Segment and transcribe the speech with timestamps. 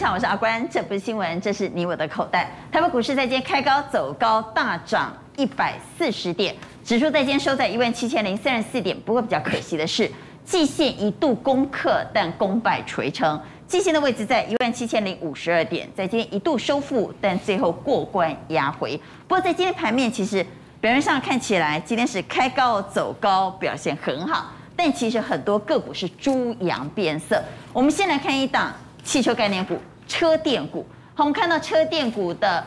[0.00, 2.50] 场，我是阿关，这不是新闻，这是你我的口袋。
[2.72, 8.98] 台北股市在今天开高走高，大涨一百四十点，指数在今天收在一万七千零三十四点。
[9.00, 10.10] 不过比较可惜的是，
[10.42, 13.38] 季线一度攻克，但功败垂成。
[13.66, 18.96] 季线的位置在一万七千零五十二点，在今天一度收复，但最后过关压回。
[19.28, 20.42] 不过在今天盘面，其实
[20.80, 27.38] 表面上看起来今天是开高走高，表现很好，但其实很多个股是猪羊变色。
[27.74, 28.72] 我们先来看一档。
[29.02, 30.86] 汽车概念股、车电股，
[31.16, 32.64] 我们看到车电股的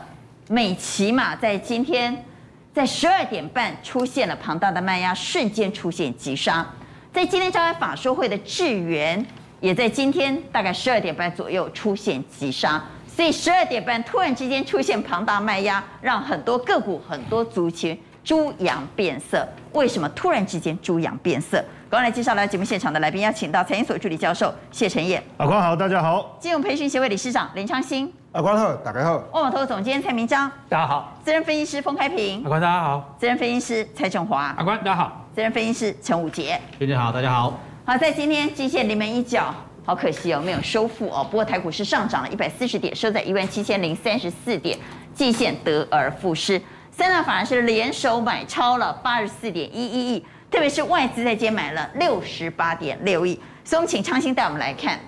[0.48, 2.24] 美琪玛在今天
[2.72, 6.66] 在十二点半出现了庞大的卖压，瞬间出现急杀。
[7.12, 9.24] 在今天召开法说会的智源，
[9.60, 19.48] 也在今天大概十二点半左右出现急杀，所以十二点半突然之间出现庞大卖压，让很多个股、很多族群猪羊变色。
[19.72, 21.64] 为什么突然之间猪羊变色？
[21.94, 25.22] 刚来介绍来节目现场的来宾，邀请到财经所助理教授谢晨彦。
[25.36, 26.36] 阿光好，大家好。
[26.40, 28.12] 金融培训协会理事长林昌兴。
[28.32, 29.12] 阿光好，大家好。
[29.32, 30.50] 万宝投顾总监蔡明章。
[30.68, 31.16] 大家好。
[31.24, 32.42] 资深分析师封开平。
[32.42, 33.14] 阿光大家好。
[33.16, 34.52] 资深分析师蔡正华。
[34.58, 35.24] 阿光大家好。
[35.32, 36.60] 资深分析师陈武杰。
[36.80, 37.60] 大家好，大家好。
[37.86, 39.54] 好，在今天季线临门一脚，
[39.86, 41.22] 好可惜哦，没有收复哦。
[41.22, 44.76] 不过台股是上涨了一百四十点，收在一万七千零三十四点，
[45.14, 46.60] 季线得而复失。
[46.90, 50.26] 三大法人是联手买超了八十四点一一亿。
[50.54, 55.00] 特别是外资在今天买了六十八点六亿，所以我们请昌兴带我们来看，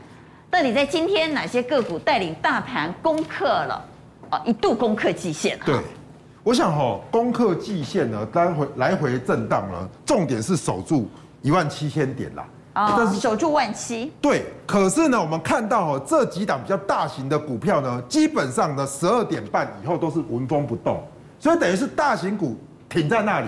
[0.50, 3.84] 到底在今天哪些个股带领大盘攻克了？
[4.32, 5.56] 哦，一度攻克季线。
[5.64, 5.76] 对，
[6.42, 11.08] 我想哈、哦，攻克季线呢，来回来回震荡呢，重点是守住
[11.42, 12.44] 一万七千点啦。
[12.74, 14.12] 哦，但是守住万七。
[14.20, 21.00] 对，可是呢，我们看到哦，这几档比较大型的股票呢，基本上呢，十二点半以后都是纹风不动，
[21.38, 23.46] 所以等于是大型股停在那里。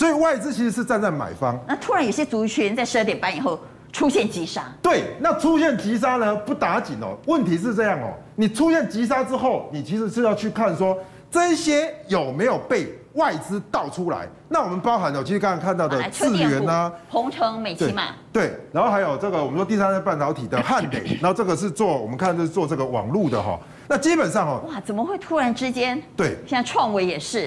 [0.00, 3.60] 所以外资其实是站在买方，那突然有些族群在十二点半以后
[3.92, 7.14] 出现急杀，对，那出现急杀呢不打紧哦。
[7.26, 10.96] 问题是这样哦，你出现急杀之后，你其实是要去看说
[11.30, 14.26] 这些有没有被外资倒出来。
[14.48, 23.60] 那我们包含了其实刚刚看到的智元啊、鸿城、美琪嘛，对，然后还有这个我们说第三代半导体的汉磊， 然后这个是做我们看这是做这个网络的哈。
[23.86, 26.02] 那基本上哦，哇，怎么会突然之间？
[26.16, 27.46] 对，现在创维也是，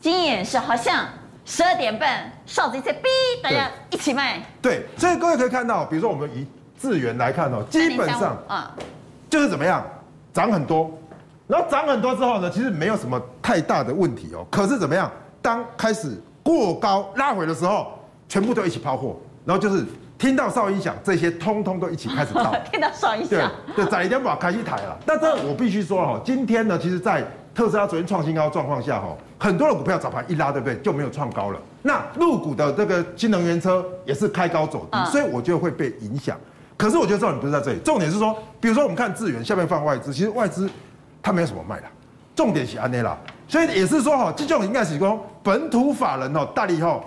[0.00, 1.04] 晶焱也是，好像。
[1.50, 4.40] 十二点半，哨子一吹，哔，大家一起卖。
[4.62, 6.46] 对，所以各位可以看到，比如说我们以
[6.80, 8.72] 智源来看哦，基本上啊，
[9.28, 9.84] 就是怎么样，
[10.32, 10.88] 涨很多，
[11.48, 14.46] 然后涨很多之后呢，其实没有什么太大的问题哦。
[14.48, 15.10] 可是怎么样，
[15.42, 19.84] 当开始过高拉回的时候，全部都一起抛货，然后就是
[20.18, 22.54] 听到哨音响，这些通通都一起开始倒。
[22.70, 24.96] 听到哨音响，对，对，在一天把开一台了。
[25.04, 29.08] 但这我必须说哈，今天呢，其实，在特斯拉昨天创新高状况下哈。
[29.40, 30.76] 很多的股票早盘一拉，对不对？
[30.80, 31.58] 就没有创高了。
[31.82, 36.36] 那入股的这个新能源车也是开高走低，所以我觉得会被影响。
[36.76, 40.68] 可是我觉得重点不是在这里，重点是说，比如说我们看智源下面放外资，其实外资
[41.22, 41.86] 它没有什么卖的，
[42.36, 43.16] 重点是安内啦。
[43.48, 47.02] 所以也是说哈，这种应该是说本土法人哦大力后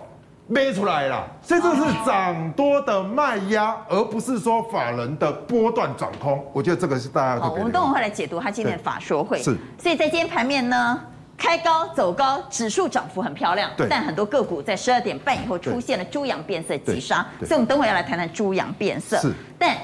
[0.47, 6.43] 卖出来了，所以这是涨多的卖压，而不是说法人的波段转空。
[6.51, 7.59] 我觉得这个是大家特别。
[7.59, 9.37] 我们等会来解读他今天的法说会。
[9.37, 9.55] 是。
[9.77, 10.99] 所以在今天盘面呢？
[11.37, 19.17] 开高走高，指数涨幅很漂亮，但很多个股在十二点半以后出现了猪羊变色急杀，所以我们等会要来谈谈猪羊变色。
[19.17, 19.75] 是，但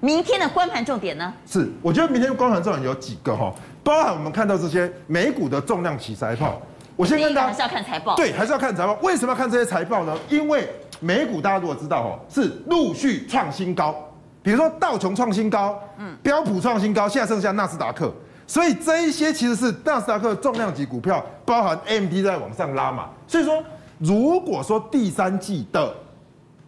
[0.00, 1.32] 明天的观盘重点呢？
[1.44, 3.52] 是，我觉得明天的观盘重点有几个哈，
[3.82, 6.60] 包含我们看到这些美股的重量级财报。
[6.94, 8.92] 我先跟大家还是要看财报，对，还是要看财报。
[9.02, 10.16] 为什么要看这些财报呢？
[10.28, 10.68] 因为
[11.00, 13.94] 美股大家如果知道哈，是陆续创新高，
[14.42, 18.12] 比如说道琼创新高，嗯，标普创新高，现在剩下纳斯达克。
[18.48, 23.10] 所以这一些其实是纳斯达克重量级股票，包含 AMD 在往上拉嘛。
[23.26, 23.62] 所以说，
[23.98, 25.94] 如果说第三季的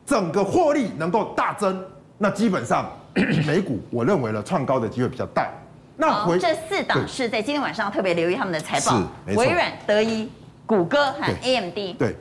[0.04, 1.82] 整个获利能够大增，
[2.18, 2.86] 那基本上
[3.46, 5.48] 美股我认为了创高的机会比较大。
[5.96, 9.02] 那回这四档是在今天晚上特别留意他们的财报，
[9.34, 10.30] 微软、德一、
[10.66, 11.98] 谷歌和 AMD。
[11.98, 12.14] 对。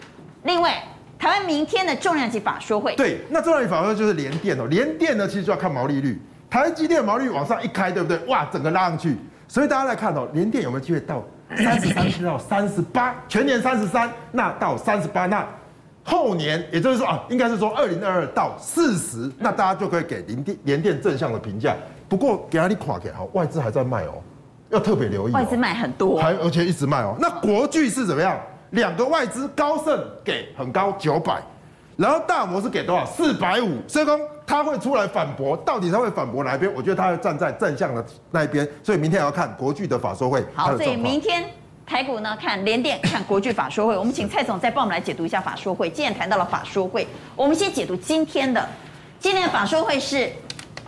[0.44, 0.82] 另外，
[1.18, 2.96] 台湾明天的重量级法说会。
[2.96, 8.18] 对，那重量级法说会就是联电哦，联电呢其实就要看毛利率，台积电毛利率往上一开，对不对？
[8.28, 9.18] 哇，整个拉上去。
[9.50, 11.24] 所以大家来看哦，联电有没有机会到
[11.58, 13.16] 三十三到三十八？
[13.28, 15.46] 全年三十三，那到三十八，那
[16.04, 21.76] 后年也就是说啊，应该是说二零二二到四十，那大家就可以给联电联电正向的评价。
[22.08, 24.22] 不过给阿里垮给好，外资还在卖哦，
[24.70, 25.32] 要特别留意。
[25.32, 27.16] 外资卖很多，还而且一直卖哦。
[27.20, 28.40] 那国巨是怎么样？
[28.70, 31.42] 两个外资高盛给很高九百。
[31.98, 33.04] 然后大摩是给多少？
[33.04, 33.80] 四百五。
[33.88, 34.18] 所以说
[34.50, 36.74] 他会出来反驳，到底他会反驳哪一边？
[36.74, 38.68] 我觉得他会站在正向的那一边。
[38.82, 40.44] 所以明天要看国巨的法说会。
[40.56, 41.46] 好，所以明天
[41.86, 43.96] 台股呢，看联电，看国巨法说会。
[43.96, 45.88] 我们请蔡总再帮我们来解读一下法说会。
[45.88, 48.68] 既然谈到了法说会，我们先解读今天的。
[49.20, 50.32] 今天的法说会是，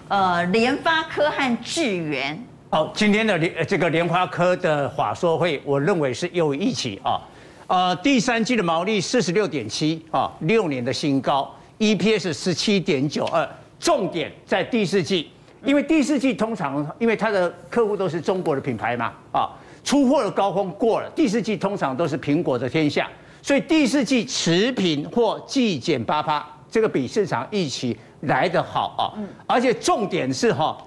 [0.07, 7.21] 呃，联发科和智源好，今天的联这个联发科的法说会，我认为是又一起啊。
[7.67, 11.47] 呃，第三季的毛利四十六点七啊，六年的新高
[11.81, 13.47] ，EPS 十七点九二，
[13.79, 15.31] 重点在第四季，
[15.65, 19.49] 因为第四季通常因为它的客户都是中国的品牌嘛，啊，
[19.83, 23.09] 出货的高峰过了，第四季通常都是苹果的天下，
[23.41, 29.17] 所以第四季持平或季减八趴，这个比市场预期来得好啊，
[29.47, 30.77] 而且重点是哈，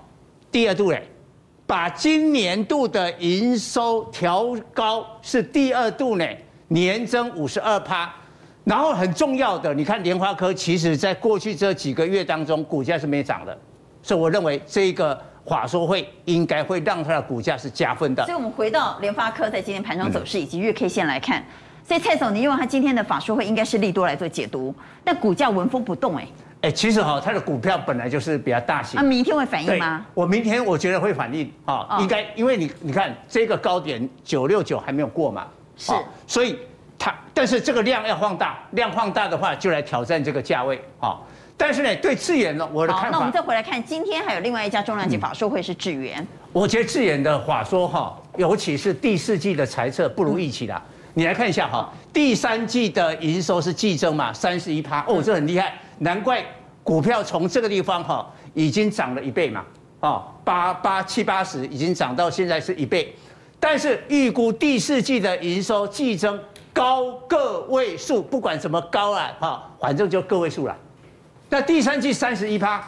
[0.52, 1.02] 第二度嘞，
[1.67, 6.25] 把今年度的营收调高是第二度呢。
[6.69, 8.12] 年增五十二趴，
[8.64, 13.56] 然后很重要的，你看联发科，其实在过去这几个月当中，股价是没涨的，
[14.02, 18.25] 所以我认为这个法说会应该会让它的股价是加分的。
[18.25, 21.44] 所以，我们回到联发科在今天盘中走势以及月 K 线来看，
[21.87, 24.75] 所以蔡总，你用他今天的法说会应该是利多来做解读，
[25.05, 26.26] 但股价纹风不动，哎，
[26.62, 30.06] 哎，其实哈，它的股票本来就是比较大型，那明天会反应吗？
[30.14, 35.46] 我明天我觉得会反应啊，应该，因为你你看这个高点九六九还没有过嘛。
[35.76, 35.93] 是，
[36.26, 36.56] 所以
[37.05, 41.21] 它，但是这个量要放大，量放大的话，就来挑战这个价位啊。
[41.55, 43.09] 但是呢，对智远呢，我的看法。
[43.11, 46.27] 那我们再回来看，今天还有另外一家重量级法说会是智原。
[46.51, 50.83] 我觉得智远的法说哈，尤其是第四季的财测不如预期啦。
[51.12, 56.43] 你来看一下哈，第三季的营收是季增嘛，三十一趴哦，这很厉害，难怪
[56.83, 59.62] 股票从这个地方哈已经涨了一倍嘛，
[60.00, 63.15] 啊，八八七八十已经涨到现在是一倍。
[63.61, 66.39] 但是预估第四季的营收季增
[66.75, 70.76] 高个位数，不管怎么高啊，哈，反正就个位数了。
[71.49, 72.82] 那第三季三十一趴，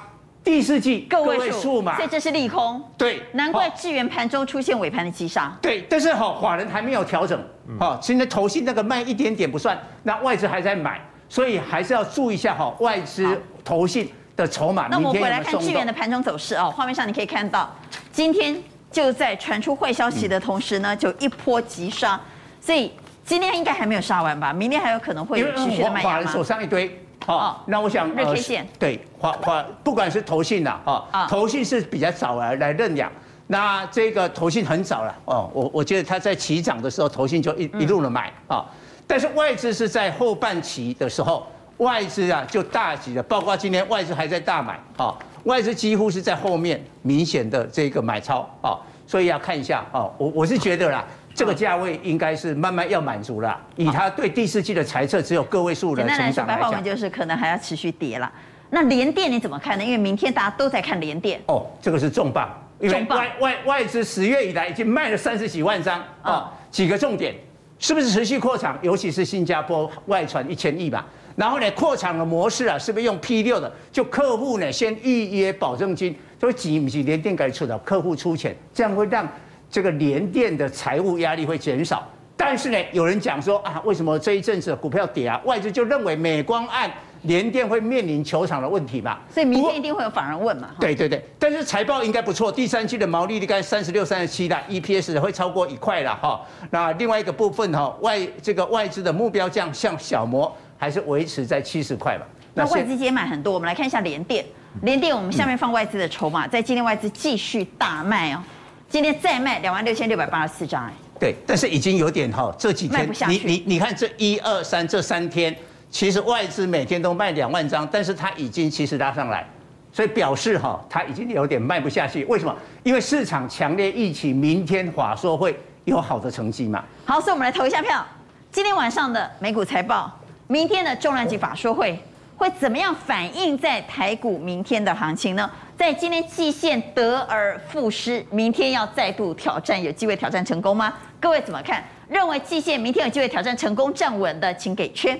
[0.44, 2.82] 第四季个位数嘛，所以这是利空。
[2.98, 5.56] 对，难怪智源盘中出现尾盘的急杀。
[5.62, 7.40] 对，但是哈，法人还没有调整，
[7.78, 14.88] 哈，现在投信那个卖一点点不算，那外资还在买，所以还是要注意一下哈，外资投信的筹码。
[14.88, 17.72] 那我们回来看智源的盘中走势哦，画面上你可以看到
[18.12, 18.60] 今天。
[18.88, 22.18] 就在传出坏消息的同时呢，就一波急杀，
[22.60, 22.90] 所以
[23.26, 24.52] 今天应该还没有杀完吧？
[24.52, 26.14] 明天还有可能会持续的卖压吗？
[26.14, 26.96] 法人手上一堆，
[27.26, 33.10] 好，那我想日 K 线对，华华不管是投信呐，啊，投信是比较早来来认养，
[33.48, 38.64] 那这个投信很早了，哦，我我觉得他在起涨的时候，投信就一一路的买啊，
[39.08, 41.44] 但是外资是在后半期的时候，
[41.78, 45.12] 外资啊就大举的，包括今天外资还在大买啊。
[45.44, 51.04] 外资几乎是在后面明显的这个买超啊，所以要看一下啊，我我是觉得啦，
[51.36, 53.60] 这个价位应该是慢慢要满足了。
[53.76, 58.32] 以他对第四季的财测只有个位数的成长来讲，白话文就是可能还要持续跌了。
[58.70, 59.84] 那联电你怎么看呢？
[59.84, 62.48] 因为明天大家都在看联电哦，这个是重磅，
[62.80, 67.34] 因为外外外资十月以来已经卖了三十几万张啊，几个重点
[67.78, 68.78] 是不是持续扩厂？
[68.80, 71.06] 尤其是新加坡外传一千亿吧。
[71.36, 73.70] 然后呢，扩厂的模式啊，是不是用 P 六的？
[73.92, 79.28] 就客户呢先预约保证金，所以几不几联电该出的，客户出钱，这样会让
[79.76, 82.02] 这个联电的财务压力会减少。
[82.34, 85.38] 但是呢，有人讲说啊，为什么这一阵子股票跌啊？
[85.44, 86.90] 外资就认为美光案
[87.24, 89.18] 联电会面临求偿的问题嘛。
[89.30, 90.70] 所以明天一定会有反人问嘛。
[90.80, 96.40] 对对对，但是财报应该不错，第三季的毛利率该三十六、三十七啦 EPS 会超过一块了哈。
[96.70, 100.50] 那另外一个部分哈，外这个外资的目标价像小摩。
[100.78, 102.26] 还是维持在七十块吧。
[102.52, 104.44] 那外资今天买很多，我们来看一下联电。
[104.82, 108.42] 联电我们下面放外资的筹码，在今天外资继续大卖哦。
[108.88, 110.92] 今天再卖两万六千六百八十四张哎。
[111.18, 113.08] 对，但是已经有点哈，这几天。
[113.28, 115.54] 你你你看这一二三这三天，
[115.90, 119.46] 其实外资每天都卖两万张，但是它已经其实拉上来，
[119.92, 122.24] 所以表示哈，它已经有点卖不下去。
[122.26, 122.54] 为什么？
[122.82, 126.84] 因为市场强烈预期明天法说会有好的成绩嘛。
[127.04, 128.04] 好，所以我们来投一下票。
[128.52, 130.12] 今天晚上的美股财报。
[130.48, 131.98] 明天的重量级法说会
[132.36, 135.50] 会怎么样反映在台股明天的行情呢？
[135.76, 140.92] 在今天季线得而复失，明天要再度挑战，有机会挑战成功吗？
[141.20, 141.84] 各位怎么看？
[142.08, 145.14] 认为季线明天有机会挑战成功站稳的，请给圈。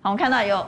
[0.00, 0.64] 好，我们看到有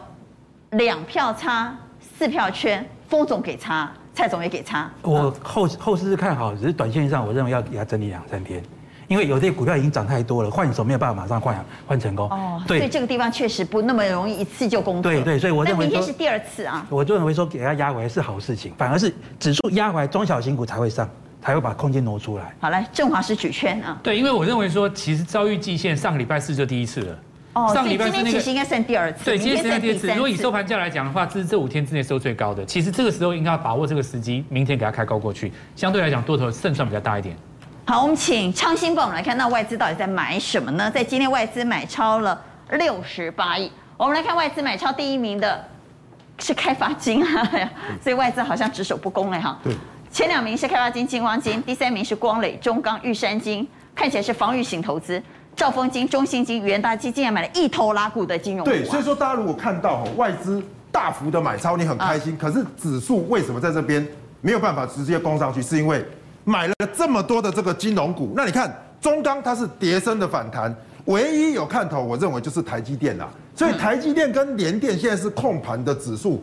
[0.70, 4.90] 两票差，四票圈，封总给差，蔡总也给差。
[5.02, 8.60] 我后后市是看好，只是短线上我认为要给他整理两三天。
[9.10, 12.30] 因为有些股票已经涨太多了，换手没有办法马上换换成功。
[12.30, 15.02] 哦，对，所以这个地方确实不那么容易一次就攻。
[15.02, 16.86] 对对，所以我认为明天是第二次啊。
[16.88, 21.10] 我就认为说给它压回来是好事情，反而是指数压回来，中小型股才会上，
[21.42, 22.54] 才会把空间挪出来。
[22.60, 23.98] 好，来正华是举圈啊。
[24.00, 27.18] 对，因为我认为说，其实遭遇季线，上个礼拜四就第一次了。
[27.54, 29.24] 哦，上个礼拜四那个其实应该算第二次。
[29.24, 30.06] 对，今天算第二次。
[30.12, 32.64] 如果以收盘价来讲的话，这是这五天之内收最高的。
[32.64, 37.36] 其实这个时候应该要把握这个时机，明天给它开高过去，相对来讲多头胜算比较大一点。
[37.90, 40.88] 好，我们请昌兴帮我们来看，那外资到底在买什么呢？
[40.88, 42.40] 在今天外资买超了
[42.74, 43.68] 六十八亿。
[43.96, 45.64] 我们来看外资买超第一名的
[46.38, 47.50] 是开发金啊，
[48.00, 49.58] 所以外资好像只守不攻了哈。
[49.64, 49.74] 对，
[50.08, 55.20] 前两名是开发金、金光金，第三名是光磊、中钢、玉山金，看起来是防御型投资。
[55.56, 58.64] 兆丰金、中信金、元大基竟然买了一头拉股的金融。
[58.64, 62.34] 对，所以说大家如果看到外资大幅的买超，你很开心。
[62.34, 64.06] 啊、可是指数为什么在这边
[64.40, 65.60] 没有办法直接攻上去？
[65.60, 66.06] 是因为
[66.44, 68.32] 买了这么多的这个金融股。
[68.36, 70.74] 那你看中钢它是跌升的反弹，
[71.06, 73.28] 唯一有看头，我认为就是台积电啦。
[73.54, 76.42] 所以台积电跟联电现在是控盘的指数。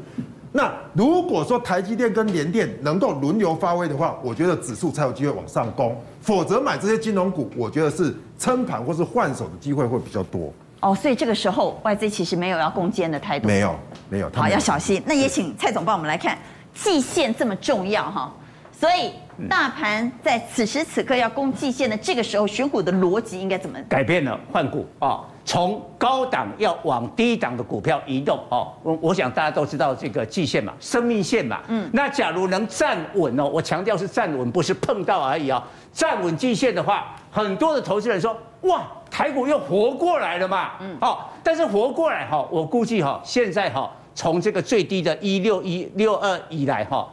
[0.54, 5.96] 那如果说台积电跟联电能够轮流发挥的话，我觉得指数才有机会往上攻。
[6.22, 10.52] 否则买这些金融股，我觉得是撑盘或是换手的机会会比较多。
[10.80, 13.48] 哦，所以这个时候外资其实没有要攻坚的态度。
[13.48, 13.76] 没有，
[14.10, 14.30] 没有。
[14.34, 15.02] 好，要小心。
[15.06, 16.38] 那也请蔡总帮我们来看，
[16.74, 18.34] 季线这么重要哈，
[18.80, 19.12] 所以
[19.50, 24.40] 大盘在此时此刻要攻季线的这个时候，选股的逻辑应该怎么改变了？
[24.52, 25.24] 换股啊。
[25.44, 35.64] 从高档要往低档的股票移动哦，我我想大家都知道这个季线嘛，生命线嘛，嗯，那假如能站稳哦，我强调是站稳，不是碰到而已哦。
[35.94, 47.08] 站稳季线的话，很多的投资人说，哇，台股又活过来了嘛，嗯，好，但是活过来哈，我估计哈，现在哈，从这个最低的一六一六二以来哈，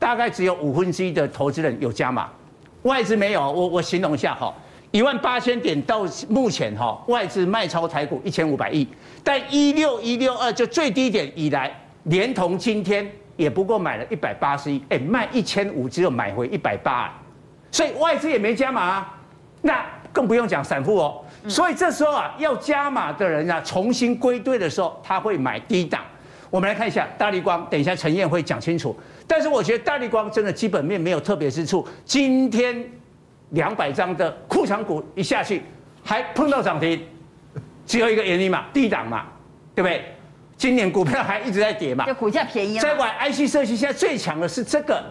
[0.00, 2.28] 大概只有五分之一的投资人有加码，
[2.82, 4.52] 外资没有，我我形容一下哈。
[4.92, 8.88] 一万八千点到目前哈，外资卖超台股一千五百亿，
[9.22, 11.70] 但一六一六二就最低点以来，
[12.04, 17.12] 连同今天也不过买了一百八十亿，哎，卖一千五只有买回一百八，
[17.70, 19.18] 所以外资也没加码啊，
[19.62, 21.22] 那更不用讲散户哦。
[21.46, 26.00] 所以这时候啊，要加码的人啊，重新归队的时候，他会买低档。
[26.50, 28.98] 我们来看一下大立光，等一下陈燕会讲清楚。
[29.30, 32.84] 但是我觉得大立光真的基本面没有特别之处，今天。
[33.50, 35.60] 两百张的库藏股一下去，
[36.04, 37.04] 还碰到涨停，
[37.84, 39.26] 只有一个原因嘛，低档嘛，
[39.74, 40.04] 对不对？
[40.56, 42.80] 今年股票还一直在跌嘛，就股价便宜啊。
[42.80, 45.02] 在玩 IC 设计，现在最强的是这个，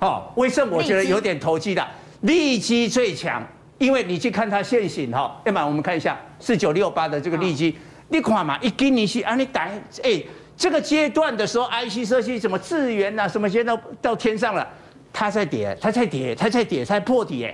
[0.00, 1.82] 哦，为什么我觉得有点投机的？
[2.20, 3.42] 利基最强，
[3.78, 7.74] 因为你去看它现行哈，要么我们看一下四九六八的这个利基，
[8.08, 9.62] 你看嘛，一根你是啊，你打
[10.02, 10.22] 哎，
[10.62, 14.64] 这个阶段的时候，IC 设计什么智原呐，什么现在都到天上了。
[15.12, 17.52] 它在跌，它在跌，它在跌，它在破底哎！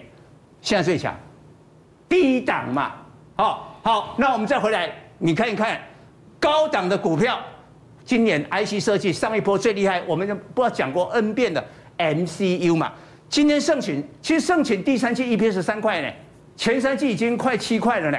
[0.60, 1.18] 现在最强，
[2.06, 2.96] 低档嘛，
[3.34, 5.80] 好，好，那我们再回来，你看一看
[6.38, 7.40] 高档的股票，
[8.04, 12.92] 今年 IC 设计上一波最厉害，我们不知道讲过 N 遍的 MCU 嘛。
[13.30, 16.12] 今天盛群，其实盛群第三季 EPS 三块呢，
[16.56, 18.18] 前三季已经快七块了呢。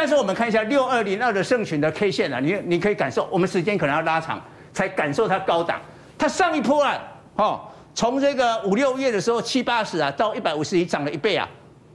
[0.00, 4.40] 但是我们看一下六二零二的盛群的 K 线啊，你你可以感受，我们时间可能要拉长
[4.72, 5.80] 才感受它高档，
[6.16, 6.96] 它上一波啊，
[7.34, 7.60] 哦。
[7.96, 11.48] 从这个五六月的时候七八十啊，到一百五十一涨了一倍啊。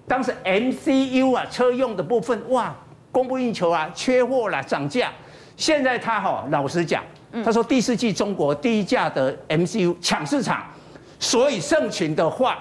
[0.06, 2.76] 当时 MCU 啊，车用的部分哇，
[3.10, 5.10] 供不应求啊，缺货了，涨价。
[5.56, 7.02] 现在他哈，老实讲，
[7.46, 10.62] 他说第四季中国第一价的 MCU 抢市场，
[11.20, 12.60] 所以盛群的话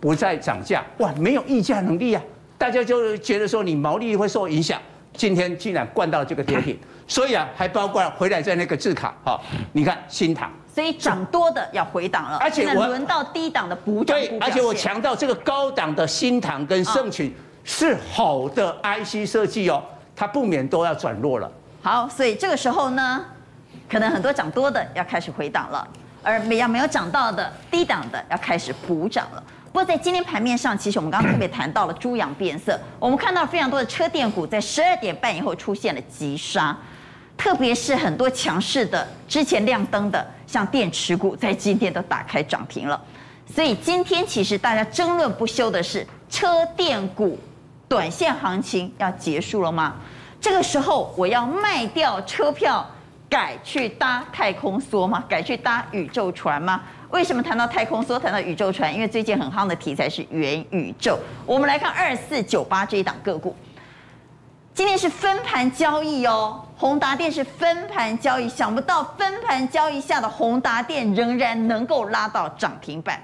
[0.00, 2.22] 不再涨价，哇，没有议价能力啊，
[2.58, 4.78] 大家就觉得说你毛利会受影响。
[5.14, 9.40] 今天竟然灌到这个跌停， 所以啊，还包括回来在那个字卡哈，
[9.72, 10.48] 你看新塘。
[10.72, 14.16] 所以涨多的要回档了，而且我轮到低档的补涨。
[14.16, 17.34] 对，而且我强调这个高档的新塘跟盛群
[17.64, 19.82] 是好的 IC 设计哦，
[20.14, 21.50] 它不免都要转弱了。
[21.82, 23.24] 好，所以这个时候呢，
[23.90, 25.88] 可能很多涨多的要开始回档了，
[26.22, 29.42] 而没要没有涨到的低档的要开始补涨了。
[29.72, 36.76] 不过在今天盘面上，其实我们刚刚特别谈到了猪羊变色， 我们看到非常多的车电股在十二点半以后出现了急杀。
[37.36, 43.00] 特别是很多强势的、之前亮灯的，像电池股，在今天都打开涨停了。
[43.46, 47.38] 所以今天其实大家争论不休的是，车电股
[47.86, 49.94] 短线行情要结束了吗？
[50.40, 52.84] 这个时候我要卖掉车票，
[53.30, 55.22] 改去搭太空梭吗？
[55.28, 56.80] 改去搭宇宙船吗？
[57.10, 58.94] 为什么谈到太空梭，谈到宇宙船？
[58.94, 61.18] 因为最近很夯的题材是元宇宙。
[61.46, 63.56] 我们来看二四九八这一档个股。
[64.74, 73.20] 今天是分盘交易哦，宏达电是分盘交易，想不到分盘交易下的宏达电仍然能够拉到涨停板，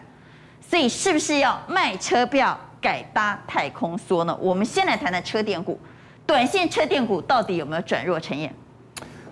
[0.67, 4.37] 所以是不是要卖车票改搭太空梭呢？
[4.41, 5.79] 我们先来谈谈车电股，
[6.27, 8.19] 短线车电股到底有没有转弱？
[8.19, 8.53] 陈燕，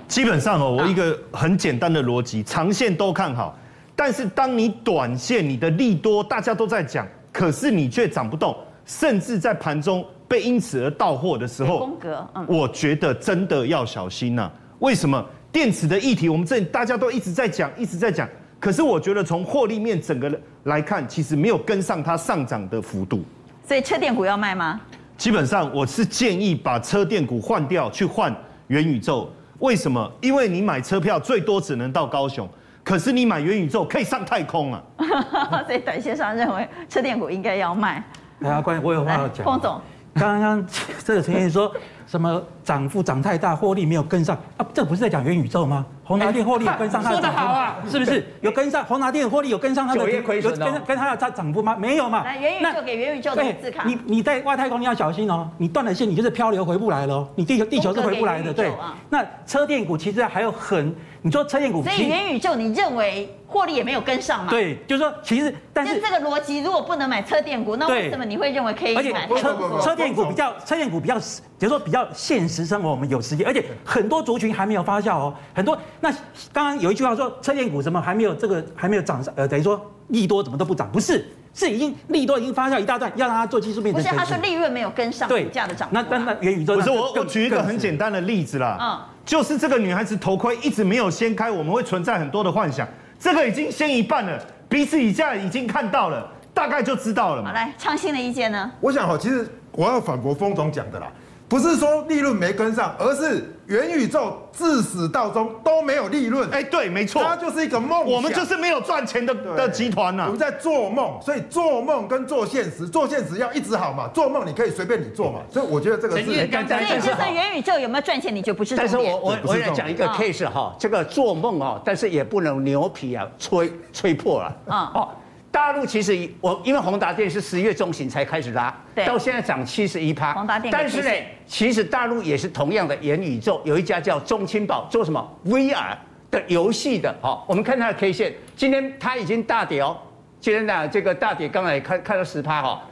[0.06, 3.58] 基本上哦，我一个很简单的逻辑，长线都看好，
[3.94, 10.04] 但是当你短线你的利多大家都在讲，可是你却涨不动，甚至在盘中。
[10.28, 11.90] 被因此而到货的时候，
[12.34, 14.52] 嗯我觉得真的要小心呐、啊。
[14.78, 15.22] 为什么
[15.52, 18.26] 电池的议题，我们这里大家都一直在讲，一直在讲。
[18.58, 20.32] 可是我觉得从获利面整个
[20.62, 23.22] 来看，其实没有跟上它上涨的幅度。
[23.68, 24.80] 所以车电股要卖吗？
[25.18, 28.34] 基本上我是建议把车电股换掉，去换
[28.68, 29.30] 元宇宙。
[29.58, 30.10] 为什么？
[30.22, 32.48] 因为你买车票最多只能到高雄，
[32.84, 34.82] 可是你买元宇宙可以上太空啊。
[35.66, 38.02] 所以短线上认为车电股应该要卖。
[38.40, 39.44] 哎呀，关于我有话要讲。
[39.44, 39.80] 彭总，
[40.14, 40.66] 刚刚
[41.04, 41.72] 这个陈先生说
[42.06, 44.66] 什么涨幅涨太大，获利没有跟上啊？
[44.74, 45.86] 这不是在讲元宇宙吗？
[46.04, 48.84] 宏达电获利有跟上它的好啊，是不是有跟上？
[48.84, 51.76] 宏达电获利有跟上它的九月亏损跟跟它的涨涨幅吗？
[51.78, 52.24] 没有嘛。
[52.24, 53.84] 来，元宇宙给元宇宙的字卡。
[53.86, 57.26] 你你在外太空你要小心哦，你断了线，你就是漂流回不来了。
[57.36, 58.52] 你地球地球是回不来的。
[58.52, 58.72] 对。
[59.08, 64.50] 那车电股其实还有很，你说车电股，所以元宇宙你认为获利也没有跟上嘛？
[64.50, 69.00] 对，就是说其实但是这个逻辑，如果不能买车电股，那为什么你会认为可以买？
[69.00, 76.10] 而且车车电股比较车电股比较，比如说比较现实生活，我们有时间，而且很多族群还没有发酵哦，很多那
[76.52, 76.80] 刚刚。
[76.80, 83.92] 有一句话说，车电股什么还没有这个还没有涨上，呃，等于说利多怎么都不涨，不是，是已经利多已经发酵一大段，要让它做技术面。
[83.92, 85.88] 不是，他说利润没有跟上股价的涨。
[85.92, 97.48] 那那那元宇宙不是我我举一个很简单的例子啦，嗯，就是这个女孩子头盔一直没有掀开，我们会存在很多的幻想，这个已经掀一半了，彼此以下已经看到了，大概就知道了嘛。
[97.48, 98.70] 好，来，创新的意见呢？
[98.80, 101.06] 我想哈，其实我要反驳风总讲的啦。
[101.52, 106.48] 不是说利润没跟上，而是元宇宙自始到终都没有利润。
[106.50, 108.10] 哎，对，没错，它就是一个梦。
[108.10, 110.22] 我们就是没有赚钱的的集团呐。
[110.24, 114.08] 我们在做梦，所以做梦跟做现实，做现实要一直好嘛。
[114.14, 115.40] 做梦你可以随便你做嘛。
[115.50, 116.24] 所以我觉得这个是。
[116.24, 118.74] 所以就是元宇宙有没有赚钱，你就不是。
[118.74, 124.90] 但是我我我也讲一个 case 哈，这个做梦啊，但是也不能牛皮啊吹吹破了啊。
[124.94, 125.08] 哦。
[125.52, 130.32] 大陆其实我因为宏达电是十月中旬才开始拉，对到现在涨七十一趴。
[130.32, 131.10] 宏达电，但是呢，
[131.46, 135.94] 其实大陆也是同样的元宇宙，有一家叫中青宝做什么 VR
[136.30, 137.14] 的游戏的。
[137.20, 139.94] 好，我们看它的 K 线，今天它已经大跌哦。
[140.40, 142.82] 今天呢，这个大跌刚才看看到十趴哈。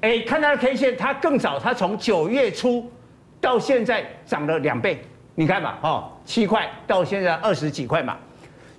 [0.00, 2.90] 哎，看它的 K 线，它更早，它从九月初
[3.38, 5.04] 到现在涨了两倍。
[5.34, 8.16] 你看嘛，哦，七块到现在二十几块嘛。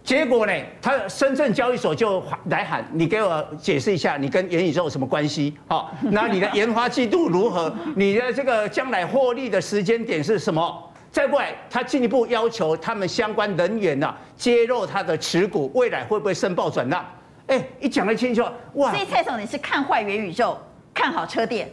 [0.07, 5.53] 结果呢，他深圳交易所就来喊你，给我解释一下，你跟元宇宙有什么关系？
[5.67, 7.75] 好，那你的研发进度如何？
[7.93, 10.81] 你的这个将来获利的时间点是什么？
[11.11, 17.05] 再过来，他进一步要求他们相关人员呐，揭露他的持股，未来会不会申报转让？
[17.47, 18.93] 哎，一讲得清楚，哇！
[18.93, 20.57] 所以蔡总，你是看坏元宇宙，
[20.93, 21.69] 看好车电？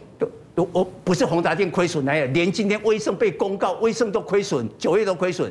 [0.55, 2.25] 我我不是宏达电亏损，哪有？
[2.27, 5.49] 连今天威盛被公告，威盛都亏损，九月都亏损。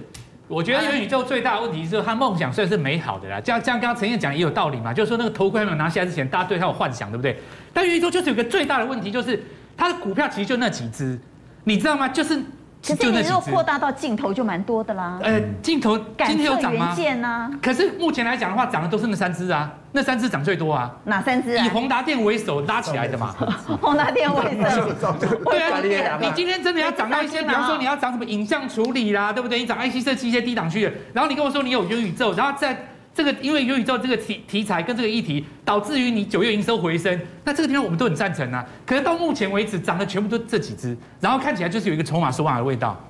[0.54, 7.36] 我觉得元宇宙最大的问题是，他梦想虽然是美好的啦，这样这样，刚刚陈燕讲也有道理嘛，就是说那个头盔还没有拿下来之前，大家对他有幻想，对不对？
[7.72, 9.42] 但元宇宙就是有个最大的问题，就是
[9.76, 11.18] 他的股票其实就那几只，
[11.64, 12.06] 你知道吗？
[12.08, 12.40] 就是。
[12.84, 15.18] 其实你如果扩大到镜头就蛮多的啦。
[15.22, 16.88] 呃，镜头今天有涨吗？
[16.88, 17.50] 元件啊。
[17.62, 20.94] 可是目前来讲的话，涨的都是那三只啊，那三只涨最多啊。
[21.04, 21.56] 哪三只？
[21.56, 23.34] 啊以宏达电为首拉起来的嘛。
[23.80, 24.92] 宏达电为首。
[25.50, 29.58] 对啊，你今天真的要涨到一些，比方说你要涨什么影像处理啦，对不对？
[29.58, 32.76] 你涨 IC 设计一些低档区的，然后你跟我说你有元宇宙，然后再。
[33.14, 38.66] 这个因为元宇宙这个题题材跟这个议题，导致于你九月营收回升，那这个地方我们都很赞成啊。
[38.84, 43.00] 可是到目前为止涨的全部都这几只，然后看起来就是有一个筹码收码的味道。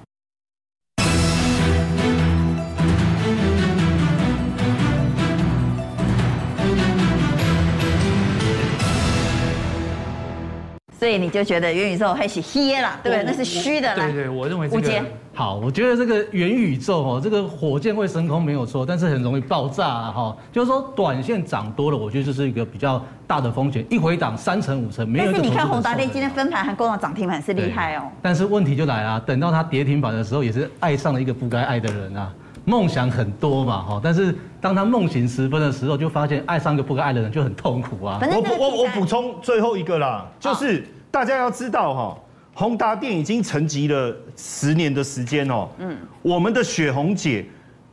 [11.04, 13.24] 所以你就觉得元宇宙还是虚了，对不对？
[13.26, 13.94] 那是虚的。
[13.94, 15.56] 对对，我认为这个好。
[15.56, 20.36] 我觉得这个元宇宙哦，这个火箭会升空没有错，但是很容易爆炸啊哈。
[20.50, 23.84] 就是说短线涨多了，我觉得这是一个比较大的风险。
[23.90, 25.26] 一回档三成五成，没有。
[25.26, 28.04] 但是你看宏达电今天分盘还攻到涨停板，是厉害哦。
[28.22, 32.32] 但是问题就来了，等到它跌停板的时候，也是爱上了一个不该爱的人啊。
[32.64, 38.18] 梦想很多嘛哈，但是当他梦醒时分的时候，就发现爱上一个不该爱的人就很痛苦啊。
[38.22, 40.82] 我我我补充最后一个啦，就是。
[41.14, 42.18] 大家要知道哈，
[42.54, 45.68] 宏达电已经沉寂了十年的时间哦。
[45.78, 47.46] 嗯，我们的雪红姐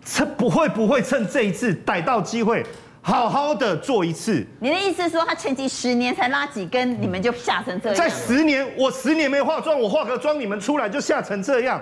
[0.03, 2.65] 趁不会不会趁这一次逮到机会，
[2.99, 4.43] 好好的做一次。
[4.59, 7.95] 你的意思是说，他沉寂十年才拉几根，你们就吓成这样？
[7.95, 11.79] 在十年，我十年没化妆，我化个妆，你们出来就吓成这样。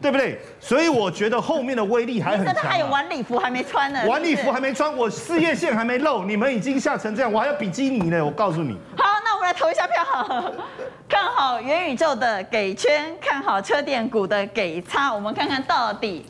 [0.00, 0.40] 对不对？
[0.58, 2.54] 所以我觉得后面的威力还很强。
[2.54, 4.02] 真的还有晚礼服还没穿呢。
[4.06, 8.24] 晚礼服还没穿，我事业线还没露，你们已经吓成这样，我还要比基尼呢。
[8.24, 8.78] 我告诉你。
[8.96, 10.52] 好，那我们来投一下票好。
[11.06, 15.12] 看好元宇宙的给圈，看好车电股的给叉。
[15.12, 16.24] 我们看看到底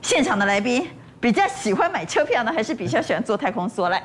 [0.00, 0.88] 现场的来宾
[1.20, 3.88] 比较喜欢买车票呢，还是比较喜欢做太空梭？
[3.88, 4.02] 来，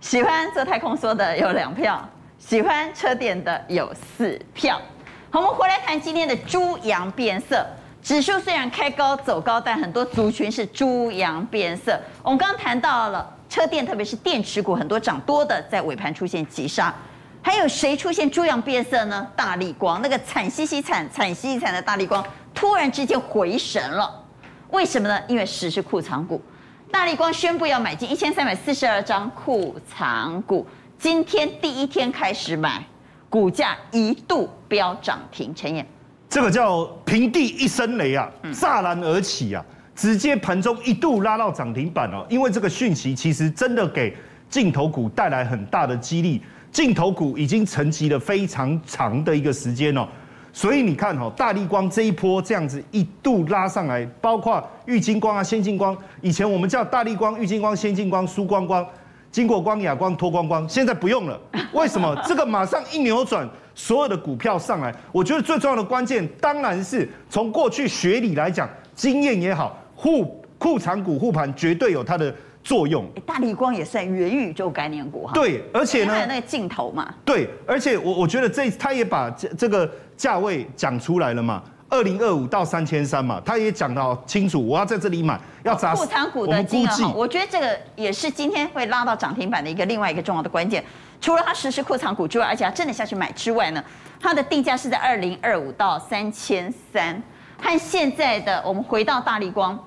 [0.00, 2.02] 喜欢做太空梭的有两票，
[2.38, 4.80] 喜欢车电的有四票。
[5.30, 7.64] 好，我们回来谈今天的猪羊变色。
[8.02, 11.98] 指数虽然开高走高，但很多族群是猪羊变色。
[12.22, 16.94] 我们刚刚谈到了车电，特别是电池股，很多涨多的在尾盘出现急杀。
[17.42, 19.26] 还有谁出现猪羊变色呢？
[19.36, 24.24] 大力光那个惨兮兮惨惨兮兮惨的大力光，突然之间回神了。
[24.70, 25.20] 为什么呢？
[25.26, 26.40] 因为实是库藏股。
[26.90, 30.66] 大力光宣布要买进一千三百四十二张库藏股，
[30.98, 32.84] 今天第一天开始买，
[33.28, 35.54] 股价一度飙涨停。
[35.54, 35.86] 陈燕，
[36.30, 39.62] 这个叫平地一声雷啊，乍然而起啊，
[39.96, 42.24] 直接盘中一度拉到涨停板哦。
[42.30, 44.16] 因为这个讯息其实真的给
[44.48, 46.40] 镜头股带来很大的激励，
[46.70, 50.06] 镜头股已经沉寂了非常长的一个时间哦。
[50.52, 58.86] 所以你看哈，大立光这一波这样子一度拉上来，包括玉金光啊、先进光，以前我们叫大立光、玉金光、先进光、苏光光、
[59.30, 61.40] 经过光、亚光、脱光光，现在不用了。
[61.72, 62.16] 为什么？
[62.26, 64.94] 这个马上一扭转，所有的股票上来。
[65.12, 72.34] 我觉得最重要的关键，当然是从过去学理来讲，经验也好，护库藏股护盘绝对有它的。
[72.62, 75.32] 作用，大力光也算元宇宙概念股哈。
[75.32, 77.10] 对，而且呢，还有那个镜头嘛。
[77.24, 87.12] 对，而且我我觉得这他也把这这个价位讲出来了嘛，二零二五到三千三嘛，他也讲到清楚，我要在这里买，要砸库藏股的金额。
[87.14, 90.82] 我觉得这个也是今天会拉到涨停板的一个另外一个重要的关键。
[91.20, 93.84] 除了它实施库藏股之外，而且它真的下去买之外呢，
[94.20, 97.20] 它的定价是在二零二五到三千三，
[97.60, 99.78] 和现在的我们回到大立光。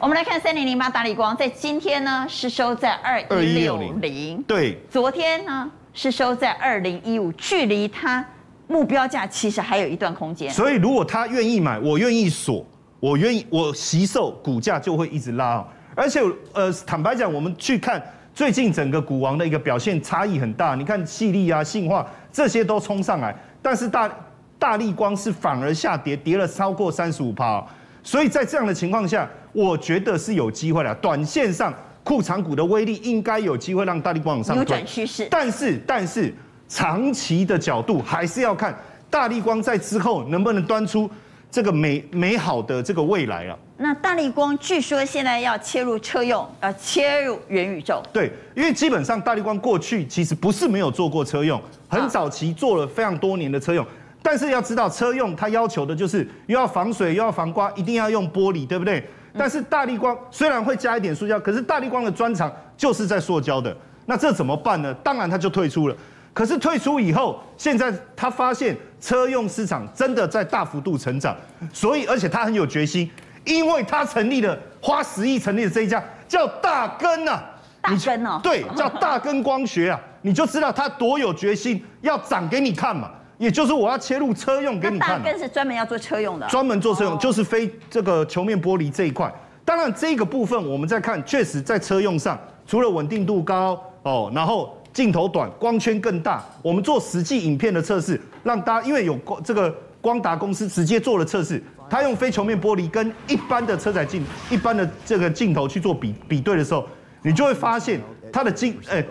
[0.00, 8.22] 我们来看三零零八大立光，在今天呢是收在二一六零，对，昨天呢是收在二零一五，距离它
[8.66, 10.50] 目标价其实还有一段空间。
[10.50, 12.66] 所以如果他愿意买，我愿意锁，
[13.00, 15.64] 我愿意我惜售，股价就会一直拉。
[15.94, 16.20] 而且
[16.52, 18.02] 呃，坦白讲，我们去看
[18.34, 20.74] 最近整个股王的一个表现差异很大。
[20.74, 24.10] 你看矽力啊、信化这些都冲上来，但是大
[24.58, 27.64] 大立光是反而下跌，跌了超过三十五趴。
[28.02, 30.94] 所以在这样的情况下，我觉得是有机会的。
[30.96, 31.72] 短线上
[32.02, 34.64] 库藏股的威力应该有机会让大立光往上推。
[34.64, 35.28] 扭转趋势。
[35.30, 36.34] 但是，但是
[36.68, 38.76] 长期的角度还是要看
[39.10, 41.08] 大立光在之后能不能端出
[41.50, 43.56] 这个美美好的这个未来啊。
[43.76, 48.02] 那大立光据说现在要切入车用，要切入元宇宙。
[48.12, 53.84] 对，因为基本上大立光过去其实不是没有做过车用，很早期做了非常多年的车用。
[54.22, 59.04] 但是要知道，车用它要求的就是又要防水又要防刮，一定要用玻璃，对不对？
[59.36, 63.76] 但是大立光虽然会加一点塑胶，可是大立光的专长就是在塑胶的。
[64.06, 64.94] 那这怎么办呢？
[65.02, 65.96] 当然它就退出了。
[66.34, 71.34] 可是退出以后，现在他发现车用市场真的在大幅度成长，
[71.72, 73.08] 所以而且他很有决心，
[73.44, 77.42] 因为他成立了花十亿成立的这一家叫大根啊，
[77.80, 83.10] 大根哦，对， 叫大根光学啊，你就知道他多有决心，要涨给你看嘛。
[83.36, 89.32] 也就是我要切入车用给你看，大根是专门要做车用的，专门做车用，就是非这个球面玻璃这一块。
[89.64, 106.86] 当然这个部分我们在看，确实在车用上，除了稳定度高哦，然后镜头短，光圈更大，我们做实际影片的测试，让大家因为有光这个光达公司直接做了测试，他用非球面玻璃跟一般的车载镜、一般的这个镜头去做比比对的时候，
[107.22, 108.00] 你就会发现
[108.32, 109.04] 它的精哎，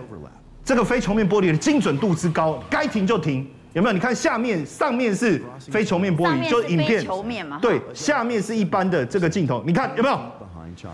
[0.64, 3.46] 这个非球面玻璃的精准度之高，该停就停。
[3.74, 3.94] 有没有？
[3.94, 7.04] 你看下面、上面是非球面玻璃，就影片。
[7.04, 7.60] 球面嘛。
[7.60, 9.62] 对，下面是一般的这个镜头。
[9.66, 10.18] 你看有没有？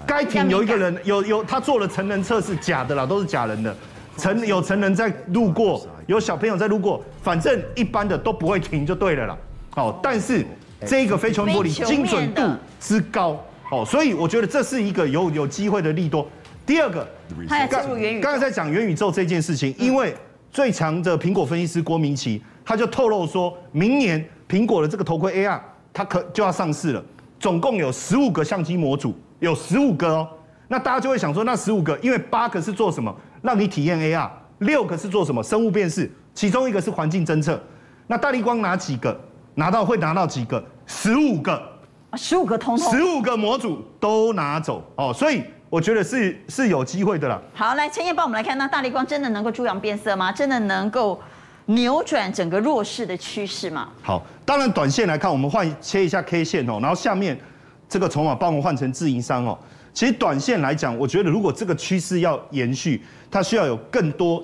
[0.07, 3.75] 该停有一个人，有有他做了成人测试，假的啦，都是假人的。
[4.19, 9.37] 成有成人在路过，有小朋友在路过，反正一般的都不会停就对了啦。
[9.77, 10.45] 哦，但是
[10.85, 12.43] 这个非球玻璃精准度
[12.79, 16.27] 之高，哦，所以我觉得这是一个有有机会的利多。
[16.65, 17.07] 第二个。
[18.21, 20.15] 刚才在讲元宇宙这件事情，因为
[20.51, 22.41] 最强的苹果分析师郭明奇。
[22.65, 25.59] 他就透露说，明年苹果的这个头盔 AR，
[25.91, 27.03] 它可就要上市了，
[27.39, 30.27] 总共有十五个相机模组，有十五个哦。
[30.67, 33.15] 那大家就会想说，那十五个，因为八个是做什么？
[33.41, 35.41] 让你体验 AR，六个是做什么？
[35.43, 37.61] 生物辨识，其中一个是环境侦测。
[38.07, 39.19] 那大力光拿几个？
[39.55, 40.63] 拿到会拿到几个？
[40.85, 41.61] 十五个，
[42.15, 45.13] 十五个通通，十五个模组都拿走哦。
[45.13, 47.41] 所以我觉得是是有机会的啦。
[47.53, 50.31] 好，来陈燕帮我们来看，那大力光真的能够猪羊变色吗？
[50.31, 51.19] 真的能够？
[51.65, 53.89] 扭转整个弱势的趋势吗？
[54.01, 57.39] 好，当然短线来看，我们换切一下 K 线哦，然后下面
[57.87, 59.55] 这个筹码帮我们换成自营商哦。
[59.93, 64.43] 其实短线来讲，我觉得如果这个趋势要延续，它需要有更多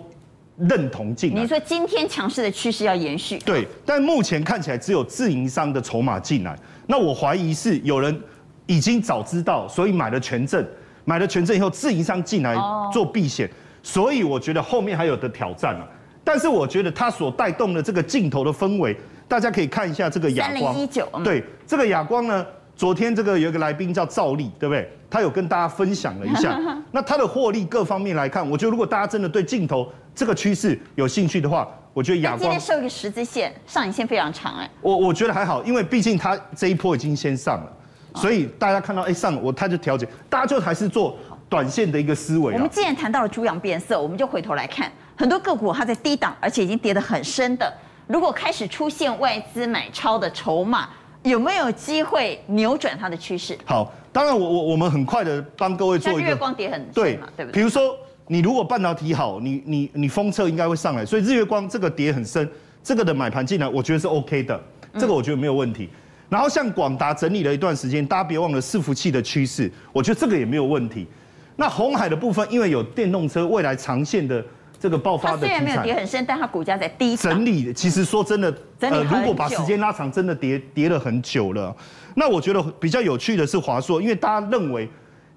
[0.57, 1.41] 认同进来。
[1.41, 3.37] 你说今天强势的趋势要延续？
[3.39, 8.21] 对，但目前看起来只有自营商的筹码进来，那我怀疑是有人
[8.65, 10.65] 已经早知道，所以买了权证，
[11.03, 12.55] 买了权证以后自营商进来
[12.91, 13.49] 做避险，
[13.83, 15.87] 所以我觉得后面还有的挑战啊。
[16.23, 20.75] 但是我觉得它所带动的这个镜头的氛围，大家可以看一下这个哑光。
[20.75, 22.43] 3019，对，这个哑光呢，
[22.75, 24.89] 昨天这个有一个来宾叫赵丽，对不对？
[25.09, 26.59] 他有跟大家分享了一下。
[26.91, 34.69] 那他的获利各方面来看，我觉得如果大家真的对镜头这个趋势有兴趣的话，我觉得亚光今天收一个十字线，上影线非常长哎。
[34.81, 37.71] 我我觉得还好，因为毕竟它这一波已经先上了，
[38.15, 41.17] 所以大家看到哎上了我他就调节，大家就还是做。
[41.47, 42.55] 短线的一个思维。
[42.55, 47.71] 我们既然谈到了猪羊变色，我们就回头来看很多个股，它在低档，而且已经跌得很深的。
[48.07, 50.89] 如果开始出现外资买超的筹码，
[51.25, 53.57] 有没有机会扭转它的趋势？
[53.65, 56.21] 好，当然我我我们很快的帮各位做一个。
[56.21, 57.53] 日月光跌很对嘛，对，不对？
[57.55, 62.47] 比如说你如果半导体好，你你你封测应该会上来，所以日月光这个跌很深，
[62.83, 64.61] 这个的买盘进来，我觉得是 OK 的，
[64.99, 65.85] 这个我觉得没有问题。
[65.85, 65.97] 嗯、
[66.29, 71.07] 然后像广达整理了一段时间，大家别忘了伺服器的趋势，我觉得这个也没有问题。
[71.55, 74.45] 那红海的部分，因为有电动车未来长线的。
[74.79, 77.73] 这个爆发的，它虽然没有跌很深，但它股价在低整理。
[77.73, 81.75] 其实说真的，呃，如果把时间拉长，真的跌跌了很久了。
[82.15, 84.87] 那我觉得比较有趣的是华硕，因为大家认为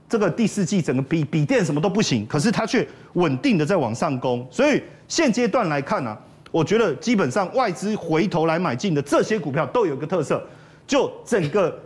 [0.09, 4.47] 这个第四季整个笔笔电什么都不行，可是它却稳定的在往上攻。
[4.51, 6.19] 所以现阶段来看呢、啊，
[6.51, 10.43] 我觉得基本上外资回头来买进的这些股票都有一个特色，
[10.87, 11.77] 就整个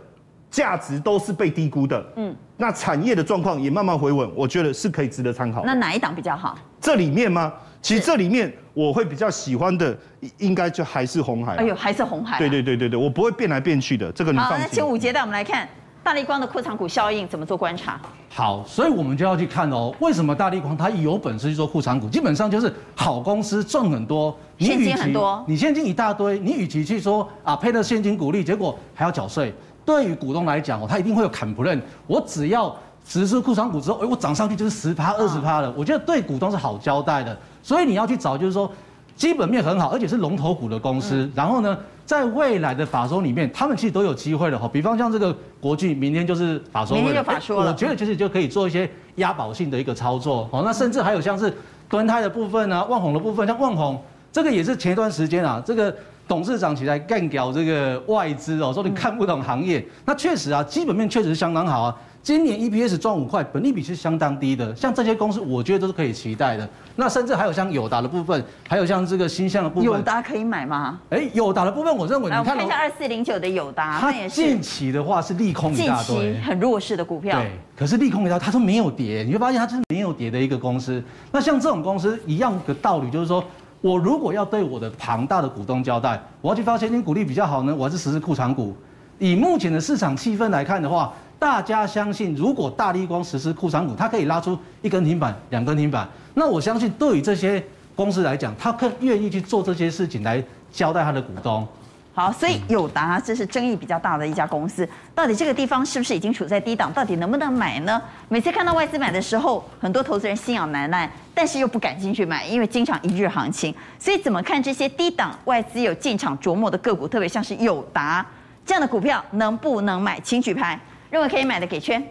[0.53, 2.05] 价值都是被低估的。
[2.15, 5.63] 嗯，那产业的状况也慢慢回稳，我觉得是可以值得参考。
[5.65, 6.55] 那哪一档比较好？
[6.79, 7.51] 这里面吗？
[7.81, 9.97] 其实这里面我会比较喜欢的，
[10.37, 11.55] 应该就还是红海。
[11.55, 12.37] 哎呦，还是红海。
[12.37, 14.57] 对对对对对，我不会变来变去的，这个你放心。
[14.57, 15.67] 好，那请五杰带我们来看
[16.03, 17.99] 大力光的库藏股效应怎么做观察。
[18.29, 22.07] 好，所以我们就要去看哦，为什么大力光它有本事去做库藏股？
[22.07, 29.53] 基本上就是好公司赚很多，你现金很多，你现金一大堆，你与其去说啊配了现金股利，结果还要缴税，
[29.85, 31.81] 对于股东来讲哦，他一定会有砍不认。
[32.07, 32.75] 我只要。
[33.05, 35.69] 实施库藏股之后，哎，我涨上去就是十趴、二十趴了。
[35.75, 38.71] 我觉得对股东是好交代的，所以你要去找，就是说
[39.13, 41.29] 基本面很好，而且是龙头股的公司。
[41.35, 44.69] 然后呢，在未来的法说里面，他们其实都有机会的哈。
[44.71, 47.71] 比方像这个国巨，明天就是法说，明天就法说了。
[47.71, 50.47] 我觉得其实就可以做一些押宝性的一个操作。
[50.53, 51.53] 哦，那甚至还有像是
[51.89, 55.93] 端泰的部分啊，万宏的部分，像万宏这个也是前一段时间啊，这个
[56.27, 59.85] 董事长起来干掉这个外资哦，说你看不懂行业。
[60.05, 61.95] 那确实啊，基本面确实是相当好啊。
[62.21, 64.73] 今年 EPS 赚五块，本利比是相当低的。
[64.73, 66.65] 像这些公司，我觉得都是可以期待的。
[66.95, 69.83] 那甚至还有像友达的部分，还有像这个新向的部分。
[69.83, 71.01] 友达可以买吗？
[71.09, 77.37] 哎，友达的部分，我认为你看一下二四零九的友达，它也近期的话是利空一大堆，近期很弱势的股票。
[77.37, 81.03] 对，可是利空一大堆，它都没有跌，你会发现它就是没有跌的一个公司。
[81.29, 83.43] 那像这种公司一样的道理，就是说
[83.83, 88.73] 我如果要对我的庞大的股东交代，我要去发现金股利比较好呢，我还是实施库藏股。
[89.19, 91.13] 以目前的市场气氛来看的话。
[91.39, 96.07] 大家相信，如果大立光实施库藏股，它可以拉出一根停板、两根停板。
[96.35, 97.61] 那我相信，对于这些
[97.97, 100.41] 公司来讲，他更愿意去做这些事情来
[100.71, 101.67] 交代他的股东。
[102.15, 106.93] 好，所以友达这是争议比较大的一家公司，到底这个地方是不是已经处在低档？
[106.93, 107.99] 到底能不能买呢？
[108.29, 113.73] 每次看到外资买的时候，很多投资人心痒难耐，但是又不敢进去买，因为经常一日行情。
[113.97, 118.23] 所以怎么看这些低档外资有进场琢磨的个股，特别像是友达
[118.63, 120.19] 这样的股票，能不能买？
[120.19, 120.79] 请举牌。
[121.09, 122.03] 认为可以买的给圈。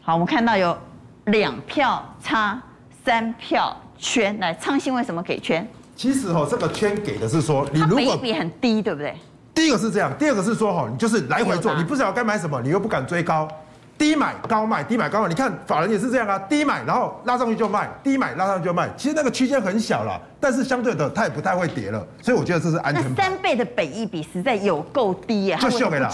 [0.00, 0.78] 好，我们看到有
[1.24, 2.60] 两票叉，
[3.04, 4.38] 三票圈。
[4.38, 5.68] 来，昌兴为什么给圈？
[5.98, 9.16] 其实哈，这个圈给的是说，你如果比很低，对不对？
[9.52, 13.48] 第一个是这样，第二个是说哈，你就是来回做，你不知道该买什么，你又不敢追高，
[13.98, 15.28] 低买高卖，低买高卖。
[15.28, 18.88] 你看法人也是这样啊，低买然后拉上去就卖，低买拉上去就卖。
[18.96, 23.02] 其实那个区间很小了，但是相对的它也不太会跌了，所以我觉得这是安全。
[23.02, 26.08] 那三倍的本益比实在有够低耶，就秀给了。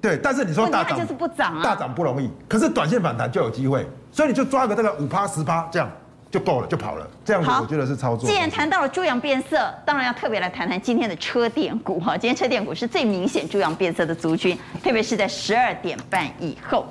[0.00, 2.28] 对，但是你说大涨就是不涨啊，大涨不容易。
[2.48, 5.88] 可是短线反弹就有机会，所以你就抓个这个五趴十趴这样
[6.30, 7.06] 就够了，就跑了。
[7.24, 8.28] 这样子我觉得是操作。
[8.28, 12.16] 既然谈到了猪羊变色，当然要特别来谈谈今天的车电股哈。
[12.16, 16.86] 今天车电股是最明显猪羊变色的族群，特别是在十二点半以后，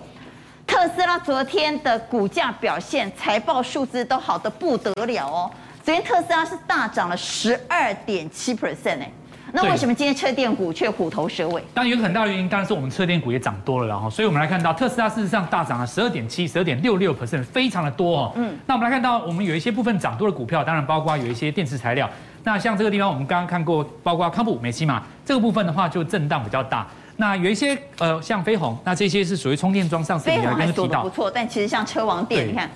[0.67, 5.52] 特斯拉昨天的股价表现、财报数字都好得不得了哦。
[5.84, 9.12] 昨天特斯拉是大涨了十二点七 percent 哎。
[9.51, 11.63] 那为什么今天车电股却虎头蛇尾？
[11.73, 18.31] 当然有个很大的原因，当然是我们车电股也涨多了，然后，所以我们来看到特斯拉事实上大涨了十二点七、十二点六六 percent，非常的多哦。
[18.35, 22.09] 嗯，那我们来看到我们有一些部分涨多的股票，当然包括有一些电池材料。
[22.43, 26.88] 那像这个地方我们刚刚看过，包括康普、美琪玛这个部分的话，就震荡比较大。
[27.17, 32.69] 那有一些呃像飞鸿，那这些是属于充电桩上市的，刚刚提到不错，但其实像车王电，你看。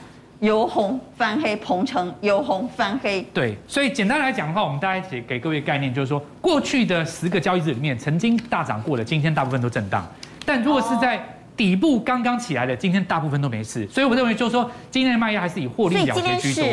[0.44, 3.22] 由红翻黑，鹏程由红翻黑。
[3.34, 10.06] 对，所以简单来讲的话，我们大概给给各位概念，就是说，过去的十个交易日里面，曾经大涨过的，今天大部分都震荡。
[10.46, 11.18] 但如果是在
[11.56, 13.88] 底部刚刚起来的，今天大部分都没事。
[13.88, 16.66] 所以我认为，就是说，今天的卖压还是以获利了结居多。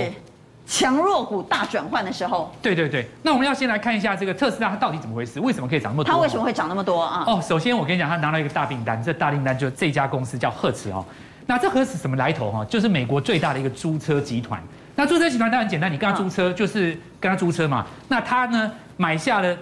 [0.66, 2.52] 强弱股大转换的时候。
[2.60, 5.38] 对对对，那我们要先来看一下这个特斯拉它到底怎么回事？
[5.38, 6.12] 为什么可以涨那么多？
[6.12, 7.22] 它为什么会涨那么多啊？
[7.24, 11.04] 哦，首先我跟你讲，它拿了一个大订单，这大订单就是这家公司叫赫兹哦。
[11.50, 12.64] 那这盒子什么来头哈？
[12.66, 14.62] 就是美国最大的一个租车集团。
[14.94, 17.84] 那租车集团当然很简单，你跟他租车就是跟他租车嘛。
[18.06, 19.58] 那他呢买下了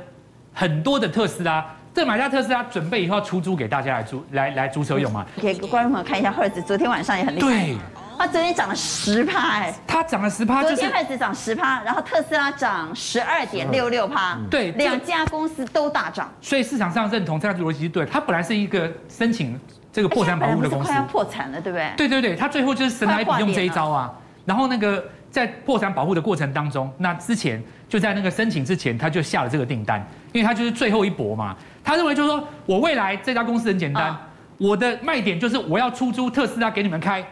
[0.52, 5.24] 很多的特斯拉，这买下特斯拉，准备以后要出租给大家来租来来租车用嘛？
[5.40, 7.48] 给观众朋友看一下，赫兹昨天晚上也很厉害。
[7.48, 7.76] 对。
[8.18, 18.04] 它昨天涨了十趴，哎，它涨了十趴，就是昨天开始涨十趴，然后特斯拉涨十二点六六趴，对，两家公司都大涨，所以市场上认同这样的逻辑是对。
[18.04, 19.58] 它本来是一个申请
[19.92, 21.92] 这个破产保护的公司，快要破产了，对不对？
[21.96, 24.12] 对对对，他最后就是神来笔用这一招啊。
[24.44, 29.98] 然后那个在破产保护的过程当中，那之前就在那个申请之前，他就下了这个订单，
[30.32, 31.56] 因为他就是最后一搏嘛。
[31.84, 34.16] 他认为就是说我未来这家公司很简单，
[34.58, 37.24] 我的卖点就是我要出租特斯拉给你们开。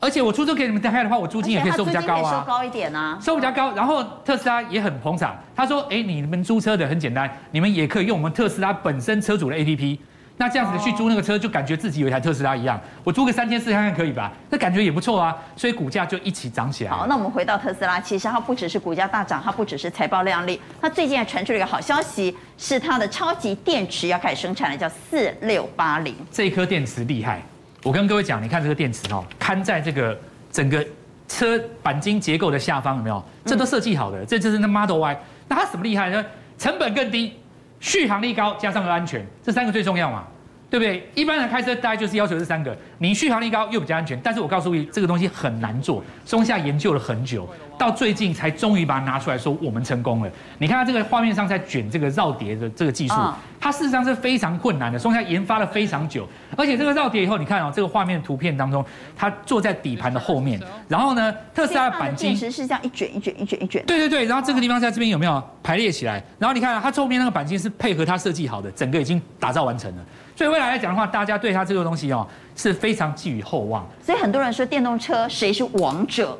[0.00, 3.72] 而且我出租给你们开的话，我租金也可以收比较高啊，收高一点啊，收比较高。
[3.72, 9.98] 然后特斯拉也很捧场，他说：“哎，你们租车的很简单，你们也可以用我们特斯拉本身车主的 APP，
[10.38, 12.80] 那这样子去租那个车，就感觉自己有一台特斯拉一样。
[13.04, 14.32] 我租个三千四看看可以吧？
[14.48, 26.14] 那感觉也不错啊，所以股价就一起涨起来。”好，那我们回到特斯拉，其实它不只是股价大涨，它不只是财报亮丽，它最近还传出了一个好消息，是它的超级电池要开始生产了，叫四六八零。
[26.30, 27.42] 这一颗电池厉害，
[27.82, 30.18] 我跟各位讲，你看这个电池哦，看在这个。
[30.50, 30.84] 整个
[31.28, 33.22] 车钣金结构的下方有没有？
[33.44, 35.20] 这都设计好的，这就是那 Model Y。
[35.46, 36.24] 那它什么厉害呢？
[36.56, 37.34] 成本更低，
[37.80, 40.26] 续航力高，加上又安全，这三个最重要嘛，
[40.70, 41.08] 对不对？
[41.14, 44.18] 一般人开车大概就是要求这三个，你续航力高又比较安全。
[44.22, 47.48] 但是我告诉你，这个东西很难做，松下研究了很久。
[47.78, 50.30] 到最近才终于把它拿出来说，我们成功了。
[50.58, 53.14] 你看它这个画面上在卷这个绕碟的这个技术，
[53.60, 54.98] 它事实上是非常困难的。
[54.98, 58.84] 松下研发了非常久，而且这个绕碟以后，你看哦，这个画面图片当中，
[59.16, 63.82] 它坐在底盘的后面，然后呢，特斯拉的鈑金是这样一卷一卷一卷一卷。
[63.86, 66.22] 对对对，然后这个地方在这边有没有排列起来？
[66.36, 70.04] 然后你看它后面那个钣金是配合它设计好的，整个已经打造完成了。
[70.38, 72.24] 所以未来来讲的话，大家对它这个东西哦
[72.54, 73.84] 是非常寄予厚望。
[74.00, 76.38] 所以很多人说电动车谁是王者？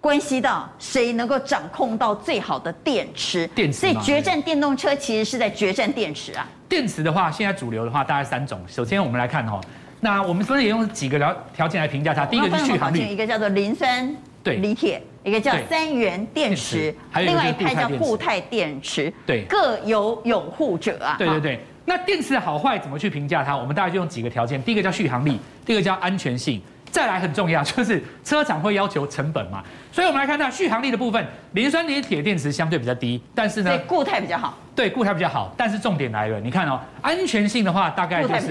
[0.00, 6.46] 关系到谁能够掌控到最好的电池，电池，所以决战电动车其实是在决战电池啊。
[6.68, 8.60] 电池的话，现在主流的话大概三种。
[8.68, 9.60] 首先我们来看哈，
[9.98, 12.24] 那我们分别也用几个条条件来评价它。
[12.24, 21.16] 第一个是续航力，一个叫做磷酸对锂铁，一个叫三元电池，还有另外一派叫固态电池，对，各有拥护者啊。
[21.18, 23.56] 对对对，那电池的好坏怎么去评价它？
[23.56, 26.60] 我们大概就用几个条件，第一个叫续航力，第二个叫安全性。
[26.88, 34.56] 再来很重要，就是车厂会要求成本嘛，所以我们来看到续航力的部分，磷酸锂铁电池相对比较低，但是呢，固态比较好。
[34.74, 38.50] 对，固态比较好，但是重点来了，你看哦，安全性的话大概就是，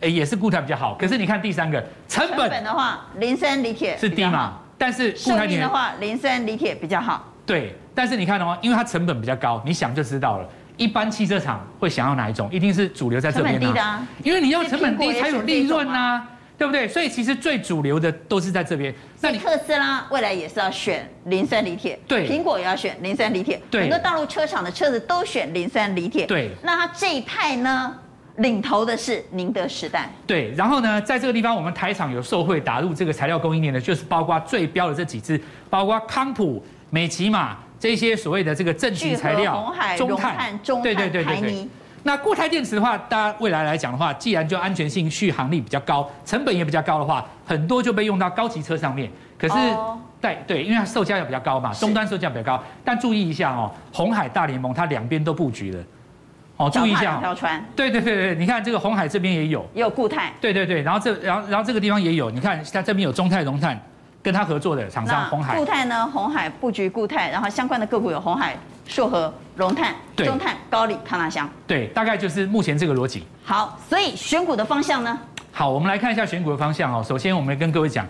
[0.00, 0.94] 哎，也是固态比较好。
[0.94, 7.26] 可是你看第三个，成本，成本的话，磷酸锂铁是低嘛，但是固态的话，磷酸锂铁比较好。
[7.44, 10.48] 对，但是你看哦，因为它成本比较高，你想就知道了，
[10.80, 12.48] 一般汽车厂会想要哪一种？
[12.50, 13.60] 一定是主流在这边
[14.24, 16.26] 因为你要成本低才有利润呐。
[16.56, 16.86] 对不对？
[16.86, 18.94] 所以其实最主流的都是在这边。
[19.22, 26.50] 那你特斯拉未来也是要选磷酸锂铁，对，苹果也要选磷酸锂铁，对，很多大陆车厂的车子都选磷酸锂铁，对。
[26.62, 27.96] 那它这一派呢，
[28.36, 30.52] 领头的是宁德时代，对。
[30.52, 35.40] 然后呢，在这个地方，我们台厂有受惠打入这个材料供应链的，就是包括最标的这几只，
[35.70, 41.68] 包括康普、美琪玛这些所谓的这个正极材料，中碳、中碳、台泥。
[42.02, 49.10] 那固态电池的话，大家未来来讲的话，既然就安全性、续航力比较高，成本也比较高的话，很多就被用到高级车上面。
[49.38, 49.54] 可是，
[50.20, 52.62] 对对，因为它售价也比较高嘛，终端售价比较高。
[52.84, 55.82] 但注意一下哦，红海大联盟它两边都布局了。
[56.56, 57.20] 哦，注意一下。
[57.74, 60.32] 对对对对，你看这个红海这边也有，也有固态。
[60.40, 63.78] 对对对，然后这然后然后这个地方也有，你看它这边有中泰、荣碳，
[64.22, 65.56] 跟他合作的厂商红海。
[65.56, 68.56] 固态呢，红海布局固态，然后相关的个股有红海。
[68.86, 73.22] 硕和、龙碳、中碳、高力、康纳香，对，大概就是目前这个逻辑。
[73.44, 75.16] 好，所以选股的方向呢？
[75.52, 77.00] 好，我们来看一下选股的方向哦。
[77.00, 78.04] 首先，我们跟各位讲，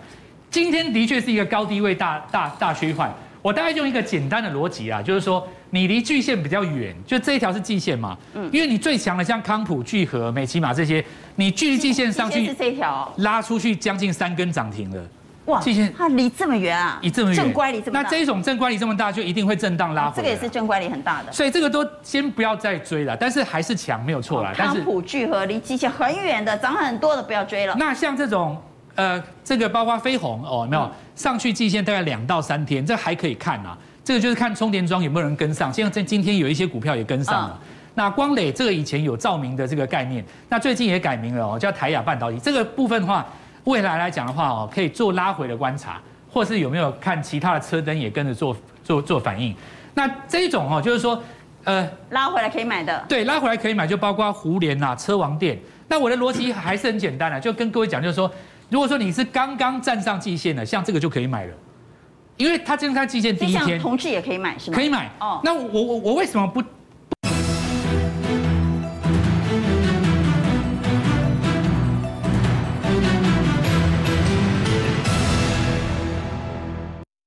[0.49, 3.07] 今天的确是一个高低位大大大区块。
[3.43, 8.17] 我大概用一个简单的逻辑啊，就是说你离季线比较远，就这一条是季线嘛。
[8.33, 8.49] 嗯。
[8.51, 15.03] 因为你最强的像康普、聚合、美琪玛这些，你距离季线上去是这一条，拉出去将近三根涨停了。
[15.51, 15.61] 哇，
[15.97, 16.97] 它离这么远啊！
[17.01, 18.01] 离这么远，正乖离这么大。
[18.01, 20.15] 那这一种正乖离这么大，就一定会震荡拉回。
[20.15, 21.31] 这个也是正乖离很大的。
[21.31, 24.53] 所以这个都先不要再追了，但是还是强没有错啦。
[24.55, 27.75] 康普聚合离季线很远的，涨很多的不要追了。
[27.77, 28.57] 那像这种，
[28.95, 33.77] 呃，这个包括飞鸿哦，有没有、嗯、上去季线大概两到三天，这还可以看啊。
[34.03, 35.71] 这个就是看充电桩有没有人跟上。
[35.71, 37.59] 现在在今天有一些股票也跟上了。
[37.61, 42.39] 嗯、那光磊这个以前有照明的这个概念，那最近也改名了哦，叫台亚半导体。
[42.39, 43.25] 这个部分的话，
[43.65, 46.01] 未来来讲的话哦，可以做拉回的观察。
[46.33, 48.55] 或是有没有看其他的车灯也跟着做
[48.85, 49.53] 做做反应？
[49.93, 51.21] 那这一种哦，就是说，
[51.65, 53.03] 呃，拉回来可以买的。
[53.09, 55.59] 对，拉回来可以买，就包括胡联呐、车王店。
[55.89, 58.31] 那我的逻辑还是很简单的，就跟各位讲，就是说，
[58.69, 61.53] 如果说你是刚刚站上季线的，像这个就可以买了，
[62.37, 63.77] 因为它正在季线第一天。
[63.77, 64.77] 同志也可以买是吗？
[64.77, 65.41] 可以买哦。
[65.43, 66.63] 那我我我为什么不？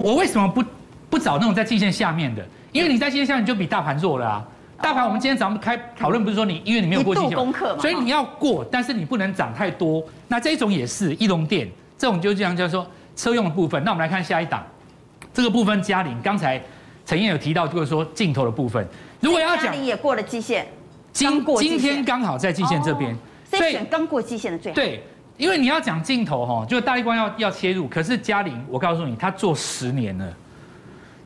[0.05, 0.63] 我为什么不
[1.09, 2.47] 不找那种在季线下面的？
[2.73, 4.45] 因为你在季线下面就比大盘弱了啊。
[4.83, 10.05] 大盘我们今天早上开讨论不是说你，因为你没有过季线，功课嘛，所以你要过，但是你不能涨太多。
[10.29, 12.87] 那这种也是一龙电，这种就这样叫做
[13.17, 13.83] 车用的部分。
[13.83, 14.63] 那我们来看下一档，
[15.33, 16.61] 这个部分嘉玲，刚才
[17.07, 18.87] 陈燕有提到，就是说镜头的部分，
[19.21, 20.67] 如果要讲，嘉陵也过了季线，
[21.15, 23.17] 今今天刚好在季线这边，
[23.51, 24.75] 所以选刚过季线的最好。
[24.75, 25.03] 对，
[25.37, 30.33] 因为你要讲镜头哈，就大力光要要切入，可是嘉玲，我告诉你，他做十年了。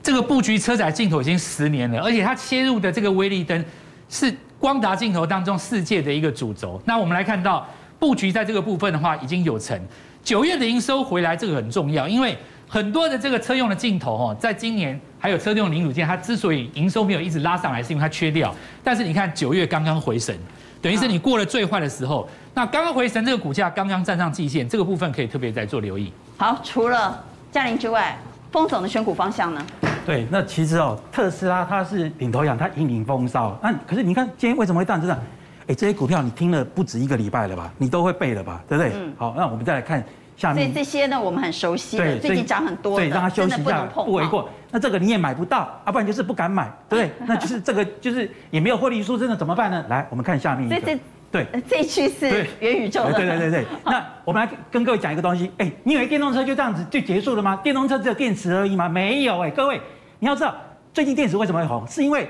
[0.03, 3.63] 这个布局车载镜头已经十年了，而且它切入的这个威力灯
[4.09, 6.81] 是光达镜头当中世界的一个主轴。
[6.87, 9.79] 那我们来看到布局在这个部分的话已经有成，
[10.23, 12.35] 九月的营收回来，这个很重要，因为
[12.67, 18.55] 很多的这个车用的镜头哈，在今年还有车用零组件，它之所以营收没有一直拉上来，是因为它缺料。
[18.83, 20.35] 但是你看九月刚刚回神，
[20.81, 22.29] 等于是你过了最坏的时候。
[22.55, 26.13] 那刚刚回神，这个股价刚刚站上季线，这个部分可以特别再做留意。
[26.37, 27.23] 好，除了
[27.53, 28.19] 嘉玲之外，
[28.51, 29.65] 风总的选股方向呢？
[30.05, 33.57] 对，那其实哦，特斯拉它是领头羊，它引领风骚。
[33.63, 35.01] 那可是你看今天为什么会这样？
[35.01, 35.23] 真的，
[35.69, 37.71] 哎，这些股票你听了不止一个礼拜了吧？
[37.79, 38.61] 你都会背了吧？
[38.69, 38.93] 对不对？
[38.97, 39.13] 嗯。
[39.17, 40.03] 好，那我们再来看
[40.39, 40.65] 下面。
[40.65, 42.97] 所以这些呢，我们很熟悉的，最近涨很多。
[42.97, 44.49] 对，让它休息一下，不为过。
[44.71, 47.13] 那这个你也买不到，要不然就是不敢买，对不对？
[47.29, 49.85] 那就是这个就是也没有获利数，真的怎么办呢？
[49.91, 50.99] 来，我们看下面一个。
[51.31, 53.13] 对，这一区是元宇宙的。
[53.13, 55.51] 对对对对， 那我们来跟各位讲一个东西。
[55.59, 57.61] 哎，你以为电动车就这样子就结束了吗？
[57.63, 58.89] 电动车只有电池而已吗？
[58.89, 59.79] 没有哎，各位
[60.21, 60.55] 你要知道。
[60.95, 61.87] 最近电池为什么会红？
[61.87, 62.29] 是因为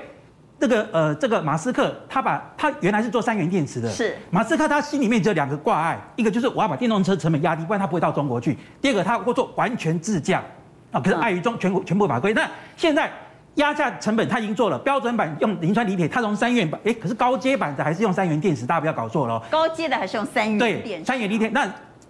[0.59, 3.89] 这个呃，这个马斯克他把他原来是做三元电池的。
[3.89, 10.43] 是马斯克他心里面只有两个挂碍，一个就是我要把电动车成本压低，不然他不会到中国去；第二个他会做完全自驾
[10.91, 12.33] 啊，可是碍于中全国全部法规。
[12.33, 12.45] 那
[12.75, 13.09] 现在
[13.55, 19.41] 压价成本他已经做了，标准版用磷酸锂铁，他从三元版，哎，可是高阶版的还是用三元电池，大家不要搞错了。
[19.49, 20.83] 高阶的还是用三元电池。
[20.83, 21.67] 对，三元锂铁那。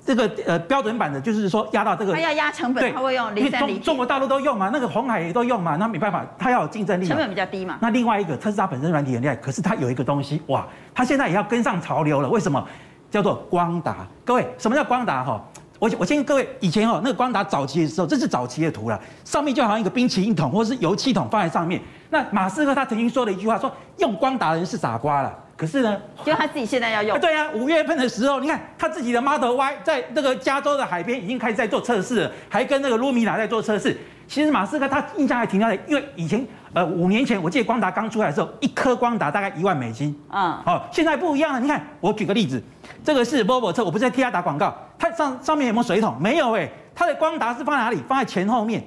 [0.09, 3.75] 这个呃标准版的，就是说压到这个，它要压成本，它会用零三零。
[3.75, 7.77] 中中国大陆都用嘛，那个红海也都用嘛，那没办法，它要有竞争力，成本比较低嘛。
[7.79, 12.27] 那另外一个特斯拉本身软体很厉害，可是它有一个东西，哇，它现在也要跟上潮流了。
[12.27, 12.67] 为什么？
[13.11, 13.97] 叫做光达。
[14.25, 15.23] 各位，什么叫光达？
[15.23, 15.39] 哈，
[15.77, 21.79] 我我先跟各位以前哦，那个光达早期的时候，这是早期的图了，上面就好像一个冰淇淋桶或者是油漆桶放在上面。
[22.09, 25.31] 那马斯克他曾经说了一句话，说用光达的人是傻瓜了。
[25.59, 27.13] 可是呢，就他自己现在要用。
[27.13, 33.97] 啊对啊，五月份的时候，你看他自己的 Model Y 在那个加州的海边已经开始在做测试了，还跟那个 Lumina 在做测试。
[34.25, 40.17] 其实马斯克他印象还停留在，因为以前呃五年前我记得光达刚出来的时候，一颗光达大概一万美金。
[40.31, 40.53] 嗯。
[40.63, 41.59] 好，现在不一样了。
[41.59, 42.63] 你看，我举个例子，
[43.03, 46.15] 这个是 Volvo 车，我不是在替他打广告，它上上面有没有水桶？
[46.21, 48.01] 没有哎，它的光达是放在哪里？
[48.07, 48.81] 放在前后面。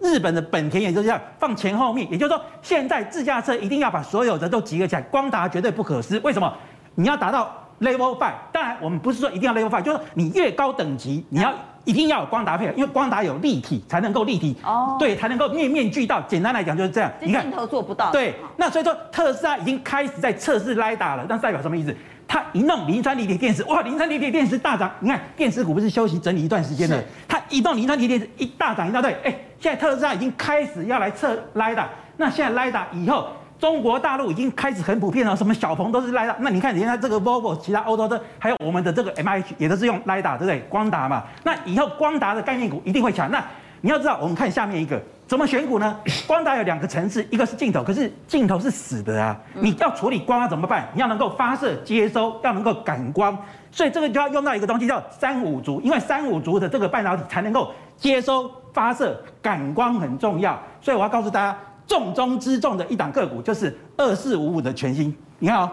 [0.00, 6.18] 日本的本田也就是这样放前后面，也就是说，现在自驾车一定要把所有的都集合起来，光达绝对不可失。
[6.20, 6.52] 为什么？
[6.94, 11.52] 你要达到 Level Five，当然我们不是说一定要 Level Five，就是你越高等级，你要
[11.84, 16.20] 一定要有光达配合，因为光达有立体才能够立体，哦，对，才能够面面俱到。
[16.22, 17.10] 简单来讲就是这样。
[17.20, 18.10] 你看镜头做不到。
[18.10, 21.96] 对，那所以说特斯拉已经开始在测试 LiDAR 了，那代表什么意思？
[22.28, 24.88] 它一弄磷酸锂铁电池，哇，磷酸锂铁电池大涨。
[25.00, 27.02] 你看电池股不是休息整理一段时间了？
[27.26, 29.10] 它一弄磷酸锂电池一大涨一大堆。
[29.24, 31.86] 哎，现在特斯拉已经开始要来测 LiDAR。
[32.18, 36.36] 那现在 LiDAR 以后，中国大陆已经开始很普遍了，什么小鹏都是 LiDAR。
[36.40, 40.60] 那你看人家这个 Volvo，其他欧洲车，还有我们的这个 MIH 也都是用 LiDAR，对不对？
[40.68, 41.24] 光达嘛。
[41.44, 43.30] 那以后光达的概念股一定会强。
[43.30, 43.42] 那
[43.80, 45.00] 你要知道，我们看下面一个。
[45.26, 45.94] 怎么选股呢？
[46.26, 49.38] 光达有两个层次，一个是镜头，可是镜头是死的啊！
[49.52, 50.88] 你要处理光要怎么办？
[50.94, 53.36] 你要能够发射、接收，要能够感光，
[53.70, 60.58] 所以这个就要用到一个东西叫三五族，因为三五族的这个半导体才能够接收、发射、感光很重要。
[60.80, 65.14] 所以我要告诉大家，重中之重的一档个股就是二四五五的全新。
[65.38, 65.70] 你看哦，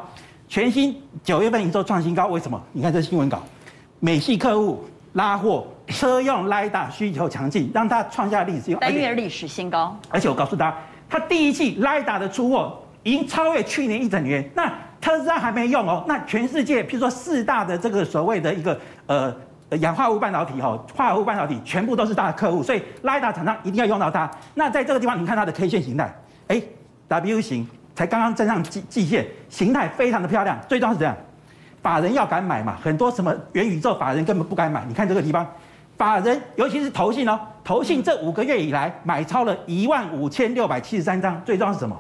[0.50, 2.62] 全新九月份营收创新高，为什么？
[2.74, 3.42] 你看这新闻稿，
[4.02, 4.84] 美系客户
[5.14, 5.66] 拉货。
[5.88, 9.96] 车用 LiDAR 需求强劲，让它创下历史单月历史新高。
[10.10, 10.78] 而且我告诉大家，
[11.10, 14.50] 它第一季 LiDAR 的出货已经超越去年一整年。
[14.56, 16.04] 那特斯拉还没用哦。
[16.08, 19.34] 那全世界，譬如说四大的这个所谓的一个呃
[19.78, 24.30] 氧化物半导体哈，化合物半导体全部都是大的客户，所以 LiDAR 厂商一定要用到它。
[24.56, 26.12] 那在这个地方，你看它的 K 线形态，
[26.48, 26.62] 哎
[27.08, 30.60] ，W 型才刚刚站上季季线，形态非常的漂亮。
[30.68, 31.16] 最重要是这样，
[31.84, 34.84] 法人要敢买嘛，很多什么元宇宙法人根本不敢买。
[34.88, 35.48] 你看这个地方。
[35.98, 41.98] 法人，尤其是投信哦，投信这五个月以来买超了一万五千六百七十三张，最重要是什么？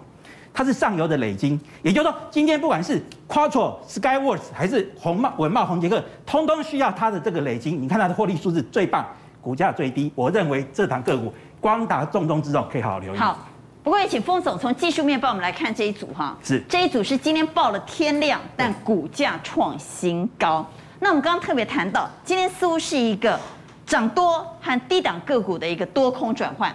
[0.53, 7.81] 它是上游的累金，也就是说，今天不管是 Quattro、Skyworks 还是红茂、文茂、红杰克，通通需要它的这个累金。
[7.81, 9.05] 你看它的获利数字最棒，
[9.41, 13.17] 股价最低，我认为这档个股光达重中之重，可以好好留意。
[13.17, 13.37] 好，
[13.83, 16.37] 不过也请封总从技术面帮我们来看这一组哈。
[16.41, 20.65] 是这一组是今天报了天量，但股价创新高。
[21.01, 23.37] 那我们刚刚特别谈到，今天似乎是一个。
[23.85, 26.73] 涨多和低档个股的一个多空转换，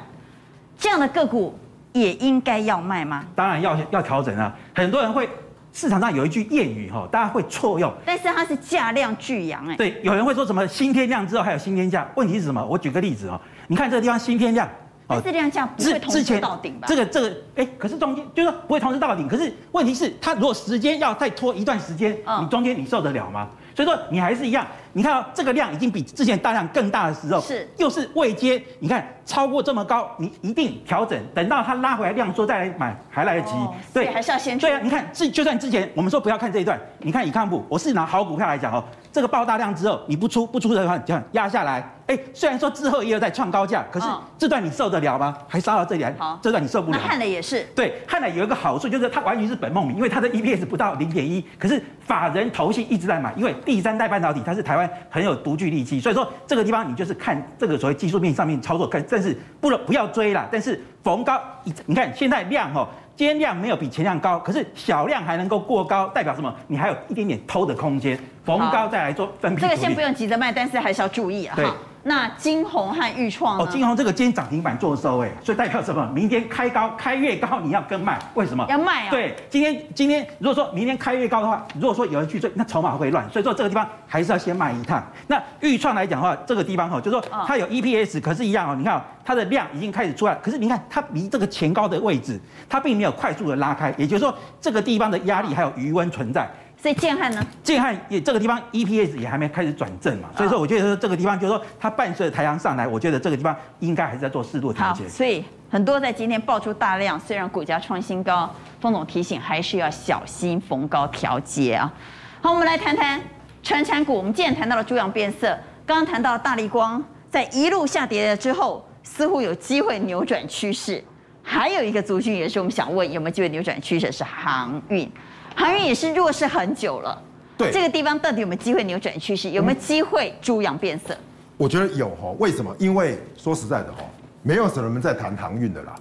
[0.78, 1.58] 这样的个股
[1.92, 3.24] 也应该要卖吗？
[3.34, 4.54] 当然要要调整啊！
[4.74, 5.28] 很多人会
[5.72, 9.76] 市场上有一句谚语哈，大家会错用，但是它是价量巨扬哎。
[9.76, 12.64] 对，有人会说什么新天量之后还有新天价，问题是什么？
[12.64, 14.68] 我举个例子哦，你看这个地方新天量。
[15.12, 16.86] 但是量价不会同时到顶吧？
[16.86, 19.26] 这个这个，哎、欸，可是中间就是说不会同时到顶。
[19.26, 23.48] 可是问题是，它如果时间要再拖一段时间，你中间你受得了吗？
[23.74, 24.66] 所以说你还是一样。
[24.92, 33.52] 你看哦这个量已经比之前大量更大的时候，是又是未接，你看超过这么高，你一定调整，等到它拉回来量缩再来买还来得及。
[33.52, 34.80] 哦、对，还是要先对啊。
[34.82, 38.84] 你看，这就算之前我们说不要看这一段，你看以康普，我是拿好股票来讲哦。
[39.12, 44.06] 这个爆大量之后，你不出不出的话，你就压下来，哎，虽然说之后也有在创高价，可是
[44.38, 45.36] 这段你受得了吗？
[45.48, 46.98] 还杀到这里来，好，这段你受不了。
[46.98, 61.40] 汉磊也是，对，汉磊有一个好处就是它完全是本梦比，因为它的 EPS 不到零点一，可是法人投信一直在买，因为第三代半导体它是台湾很有独具利器，所以说这个地方你就是看这个所谓技术面上面操作，看，但是不能不要追啦，但是逢高，
[61.86, 62.86] 你看现在量哦。
[63.16, 66.50] 今天量没有比前量高，可是小量还能够过高，代表什么？
[66.68, 69.62] 你还有一点点偷的空间，逢高再来做分批。
[69.62, 71.54] 这个先不用急着卖，但是还是要注意啊。
[71.56, 71.66] 对。
[72.02, 76.10] 那金红和钰创哦，金红这个今天涨停板做收哎，所以代表什么？
[76.14, 78.64] 明天开高开越高，你要跟卖，为什么？
[78.70, 79.10] 要卖啊。
[79.10, 85.06] 对，今天今天如果说明天开越高的话，如果说有人去追，那筹码会乱，所以说这个地方还是要先卖一趟。
[85.26, 96.50] 那钰创来讲的话，这个地方哈，就是说它有 EPS，可是一样哦，你看它的量已经开始出来，可是你看它离这个前高的位置，它并没有快速的拉开，也就是说这个地方的压力还有余温存在。
[96.80, 97.46] 所以建汉呢？
[97.62, 105.06] 建汉也这个地方 EPS 也还没开始转正嘛，所以说我觉得说这个地方就是说它伴随着太阳上来，我觉得这个地方应该还是在做适度调节。
[105.06, 108.50] 所以很多在今天爆出大量，虽然股价创新高，
[108.80, 111.92] 封总提醒还是要小心逢高调节啊。
[112.40, 113.20] 好，我们来谈谈
[113.62, 114.14] 传产股。
[114.14, 115.48] 我们既然谈到了猪羊变色，
[115.84, 121.04] 刚刚谈到大力光在一路下跌了之后，似乎有机会扭转趋势。
[121.42, 125.10] 还有一个族群也是我们想问有没有机会扭转趋势，是航运。
[125.54, 127.22] 航运也是弱势很久了，
[127.56, 129.50] 对这个地方到底有没有机会扭转趋势？
[129.50, 131.16] 有没有机会猪羊变色？
[131.56, 132.74] 我觉得有哈，为什么？
[132.78, 134.02] 因为说实在的哈，
[134.42, 135.94] 没有什么人在谈航运的啦，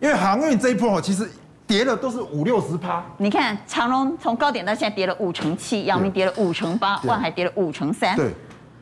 [0.00, 1.28] 因为航运这一波哈，其实
[1.66, 3.04] 跌了都是五六十趴。
[3.18, 8.16] 你看长隆从高点到现在跌了五成七，阳明跌了五成八，万海跌了五成三。
[8.16, 8.32] 对，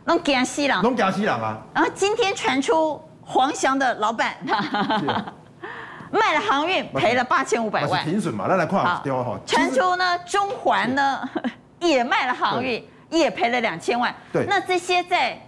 [0.07, 1.59] 拢惊死人，拢惊死人啊！
[1.75, 4.37] 然后今天传出黄翔的老板。
[6.17, 11.21] 卖了航运赔了八千五百万，停损嘛，那来看好传出呢，中环呢
[11.81, 14.15] 也卖了航运，也赔了两千万。
[14.33, 15.39] 对，那这些在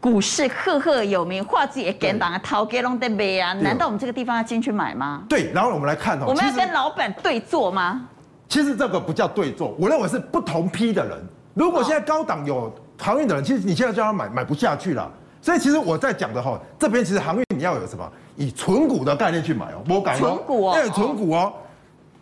[0.00, 5.24] 股市赫赫有名、话自己也敢当啊、淘给龙的卖啊，难道我们这个地方要进去买吗？
[5.28, 8.08] 对，然后我们来看哦，我们要跟老板对坐吗？
[8.48, 11.18] 其实这个不叫对坐，我认为是不同批的人。
[11.54, 15.10] 如果现在高档有航运的人，其实你现在叫他买，买不下去了。
[15.42, 18.10] 所以其实我在讲的哈，这边其实航运你要有什么？
[18.40, 21.52] 以存股的概念去买哦，我改存股哦，对，存股哦。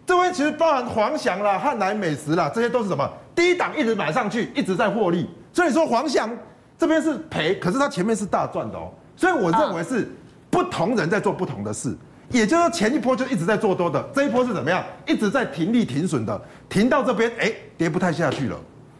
[0.04, 3.08] 这边其实包含黄翔啦、汉来美食啦，这些都是什么？
[3.36, 5.30] 低档一直买上去，一直在获利。
[5.52, 6.28] 所以说黄翔
[6.76, 8.90] 这边是赔，可是它前面是大赚的哦。
[9.14, 10.10] 所以我认为是
[10.50, 11.96] 不同人在做不同的事，
[12.30, 14.84] 也就是说前一波就一直在做多的，这一波是怎么样？
[15.06, 18.56] 一直在停利停损的，停到这边哎，跌不太下去了。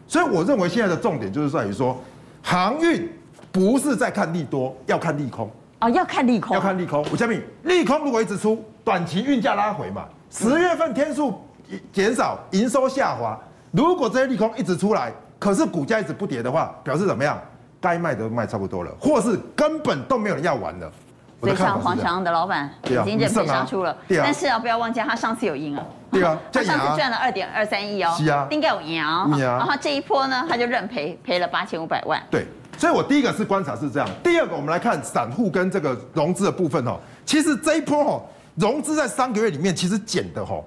[0.07, 2.01] 所以我认为现在的重点就是在于说
[2.41, 3.09] 航运。
[3.51, 5.49] 不是在看利多，要看利空
[5.79, 7.05] 哦，要看利空，要看利空。
[7.11, 11.41] 我下面利空如果一直出，短期运价拉回嘛，十月份天数
[11.91, 13.39] 减少，营收下滑。
[13.71, 17.39] 如果这些利空一直出来，可是股价一直不跌的话，表示怎么样？
[17.81, 20.91] 该卖的卖差不多了，或是根本都没有人要玩了。
[21.39, 32.45] 所以像黄翔的老板已经认赔杀出了，但是啊，不要忘记他上次有赢啊，对啊，他上次赚了二点二三亿哦，是啊，应该有赢啊，然后这一波呢，他就认赔赔了八千五百万，对。
[32.79, 34.07] 所以，我第一个是观察是这样。
[34.23, 36.97] 第二个，我们来看散户跟这个融资的部分哦。
[37.25, 38.23] 其实这一波哦，
[38.55, 40.63] 融资在三个月里面其实减的哦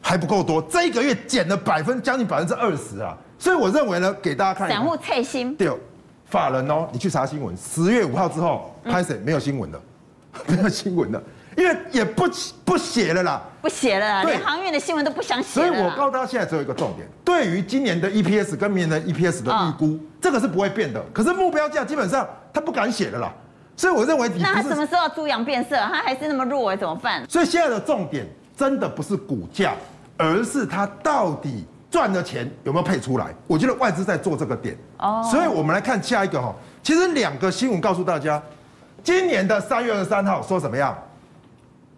[0.00, 3.18] 还不够多，这一个月减了百分将近百分之二十啊。
[3.36, 4.68] 所以我认为呢，给大家看。
[4.70, 5.56] 散户退心。
[5.56, 5.68] 对，
[6.26, 9.80] 法人哦，你去查新闻，十月五号之后，拍谁没有新闻的，
[10.46, 11.20] 没有新闻的。
[11.56, 12.24] 因为也不
[12.64, 15.48] 不写了啦，不写了啦，连航运的新闻都不想写。
[15.60, 21.02] 所以我告诉大家，现在只有一个重点，对于今年的 EPS 跟明年的 EPS 的预估，这个是不会变的。
[21.12, 23.32] 可是目标价基本上他不敢写了啦。
[23.74, 25.76] 所以我认为，那他什么时候猪羊变色？
[25.76, 27.22] 他还是那么弱，怎么办？
[27.28, 28.26] 所以现在的重点
[28.56, 29.74] 真的不是股价，
[30.16, 33.26] 而是他到底赚的钱有没有配出来。
[33.46, 34.76] 我觉得外资在做这个点。
[34.98, 35.26] 哦。
[35.30, 38.42] 所以我们来看下一个哈，其实两个新闻告诉大家，
[39.02, 40.96] 今年的三月二十三号说什么样？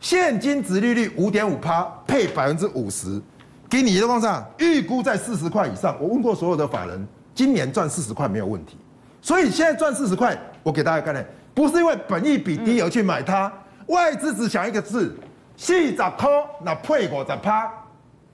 [0.01, 3.21] 现金值利率五点五趴，配百分之五十，
[3.69, 5.97] 给你的方上预估在四十块以上。
[6.01, 8.77] 我问过所有的法人，今年赚四十块没有问题。
[9.21, 13.53] 所以现在赚四十块，我给大家概念，不是因为本益比低而去买它，
[13.87, 15.17] 外资只想一个字，
[15.57, 16.29] 四十块，
[16.63, 17.69] 那配五十趴，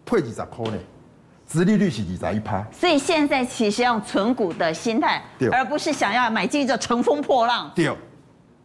[0.04, 0.78] 配几十块呢？
[1.46, 2.62] 殖利率是几十一趴。
[2.70, 7.70] 所以现在其实要存股的心态，而不是想要买进就乘风破浪。
[7.74, 7.90] 对，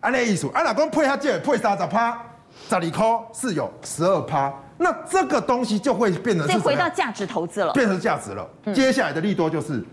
[0.01, 2.21] 按那意思，按老公配下借配三十趴，
[2.69, 8.47] 十二块是有十二趴，那这个东西就会变成是回到价值投资了，变成价值了。
[8.65, 9.83] 嗯、接下来的利多就是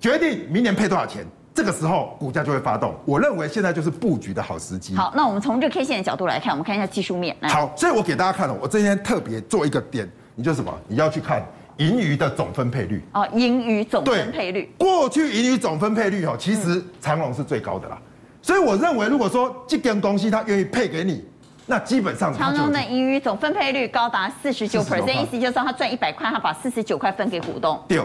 [0.00, 1.26] 决定明年配多少钱。
[1.54, 4.96] 这个时候股价就会发动，我认为现在就是布局的好时机。
[4.96, 7.36] 好，那我们从这个 K 线的角度来看，我们看一下技术面。
[7.42, 10.74] 好，所以我给大家看了，我今天特别做一个点，你就什么？
[10.88, 11.40] 你要去看
[11.76, 13.00] 盈余的总分配率。
[13.12, 14.74] 哦，盈余总分配率。
[14.76, 17.96] 过去盈余总分配率哦，其实长荣是最高的啦。
[18.00, 18.06] 嗯、
[18.42, 21.24] 所以我认为，如果说这间公司它愿意配给你，
[21.66, 27.82] 那基本上长荣的盈余总分配率高达四十九 percent，意思就是说他赚一百块，他把四十九块分给股东。
[27.88, 28.00] 对。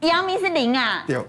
[0.00, 1.04] 阳明是零啊。
[1.06, 1.20] 对。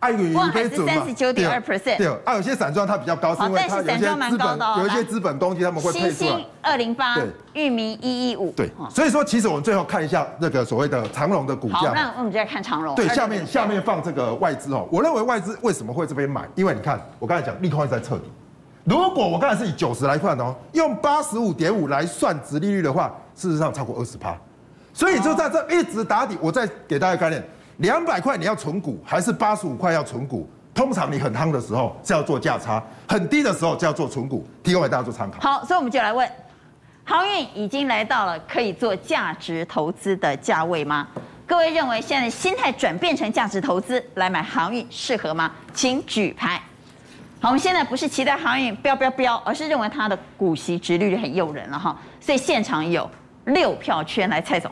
[0.00, 1.96] 爱与鱼可以准三十九点二 percent。
[1.96, 6.44] 对，啊，有些散装它比较高，是因为它有些资本有一些资本东西他们会配出来。
[6.60, 11.76] 二零八，对，裕民一一五，对，所以说其实我们最后看一下那个所谓的长荣的股价。
[11.76, 12.96] 好，那我们就来看长荣。
[12.96, 16.48] 对，下面下面放这个外资哦，我认为外资为什么会这边买？
[16.56, 18.24] 因为你看我刚才讲利空在彻底。
[18.84, 24.36] 如果我刚才是以九十来看哦，用八十五点五来算值利率的话，事实上超过二十趴，
[24.92, 26.36] 所以就在这一直打底。
[26.40, 27.42] 我再给大家概念。
[27.78, 30.48] 两百块你要存股，还是八十五块要存股？
[30.74, 35.40] 通常你很夯的时候是要做价差，很低的时候就要做存股，提供给大家做参考。
[35.40, 36.28] 好，所以我们就来问，
[37.04, 41.08] 航运已经来到了可以做价值投资的价位吗？
[41.46, 45.50] 各位认为现在心态转变成价值投资来买航运适合吗？
[45.74, 46.60] 请举牌。
[47.42, 51.98] 好，我们现在不是期待航运飙飙飙，而是认为它的股息殖利率很诱人了哈。
[52.20, 53.10] 所以现场有
[53.46, 54.70] 六票圈来蔡总。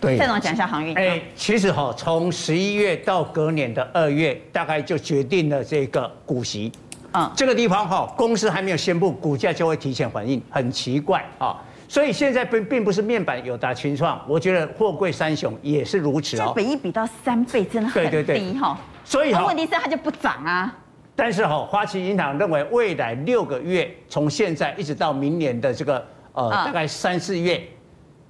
[0.00, 0.96] 对，蔡总讲一下航运。
[0.96, 6.72] 哎，其实哈，从十一月到隔年的二月，大概就决定了这个股息。
[7.12, 11.54] 嗯，这个地方哈，公司还没有宣布，股价就会提前反应，很奇怪啊。
[11.86, 16.44] 所以现在并并不是面板有达群创，我觉得货柜三雄也是如此哦。
[16.46, 18.78] 这本一比到三倍，真的很低哈。
[19.04, 20.74] 所以哈，问题是它就不涨啊。
[21.16, 27.60] 但是哈，花旗银行认为未来六个月，从现在一直到明年的这个呃大概三四月。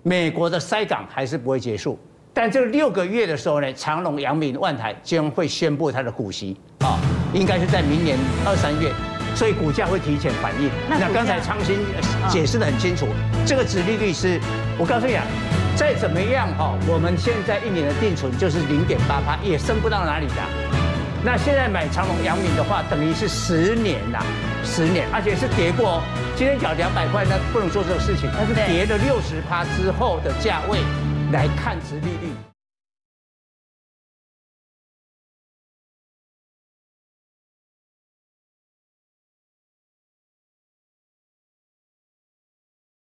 [0.05, 1.99] 美国的塞港还是不会结束，
[2.33, 6.97] 但这六个月的时候呢，长隆、阳明、万台将会宣布它的股息啊，
[7.35, 8.93] 应该是在明年二三月，
[9.35, 10.71] 所以股价会提前反应。
[10.89, 11.81] 那刚才昌兴
[12.29, 13.09] 解释的很清楚，
[13.45, 14.41] 这个殖利率是，
[14.79, 15.25] 我告诉你啊，
[15.75, 20.86] 再怎么样哈，我们现在一年的定存就是零点八趴，也升不到哪里的。
[21.27, 24.23] 那现在买长隆、阳明的话，等于是十年呐，
[24.63, 25.95] 十年，而且是跌过。
[25.95, 26.03] 哦
[26.37, 30.79] 今天讲两百块，那不能做这个事情，它是跌了六十趴之后的价位
[31.33, 32.56] 来看值利率。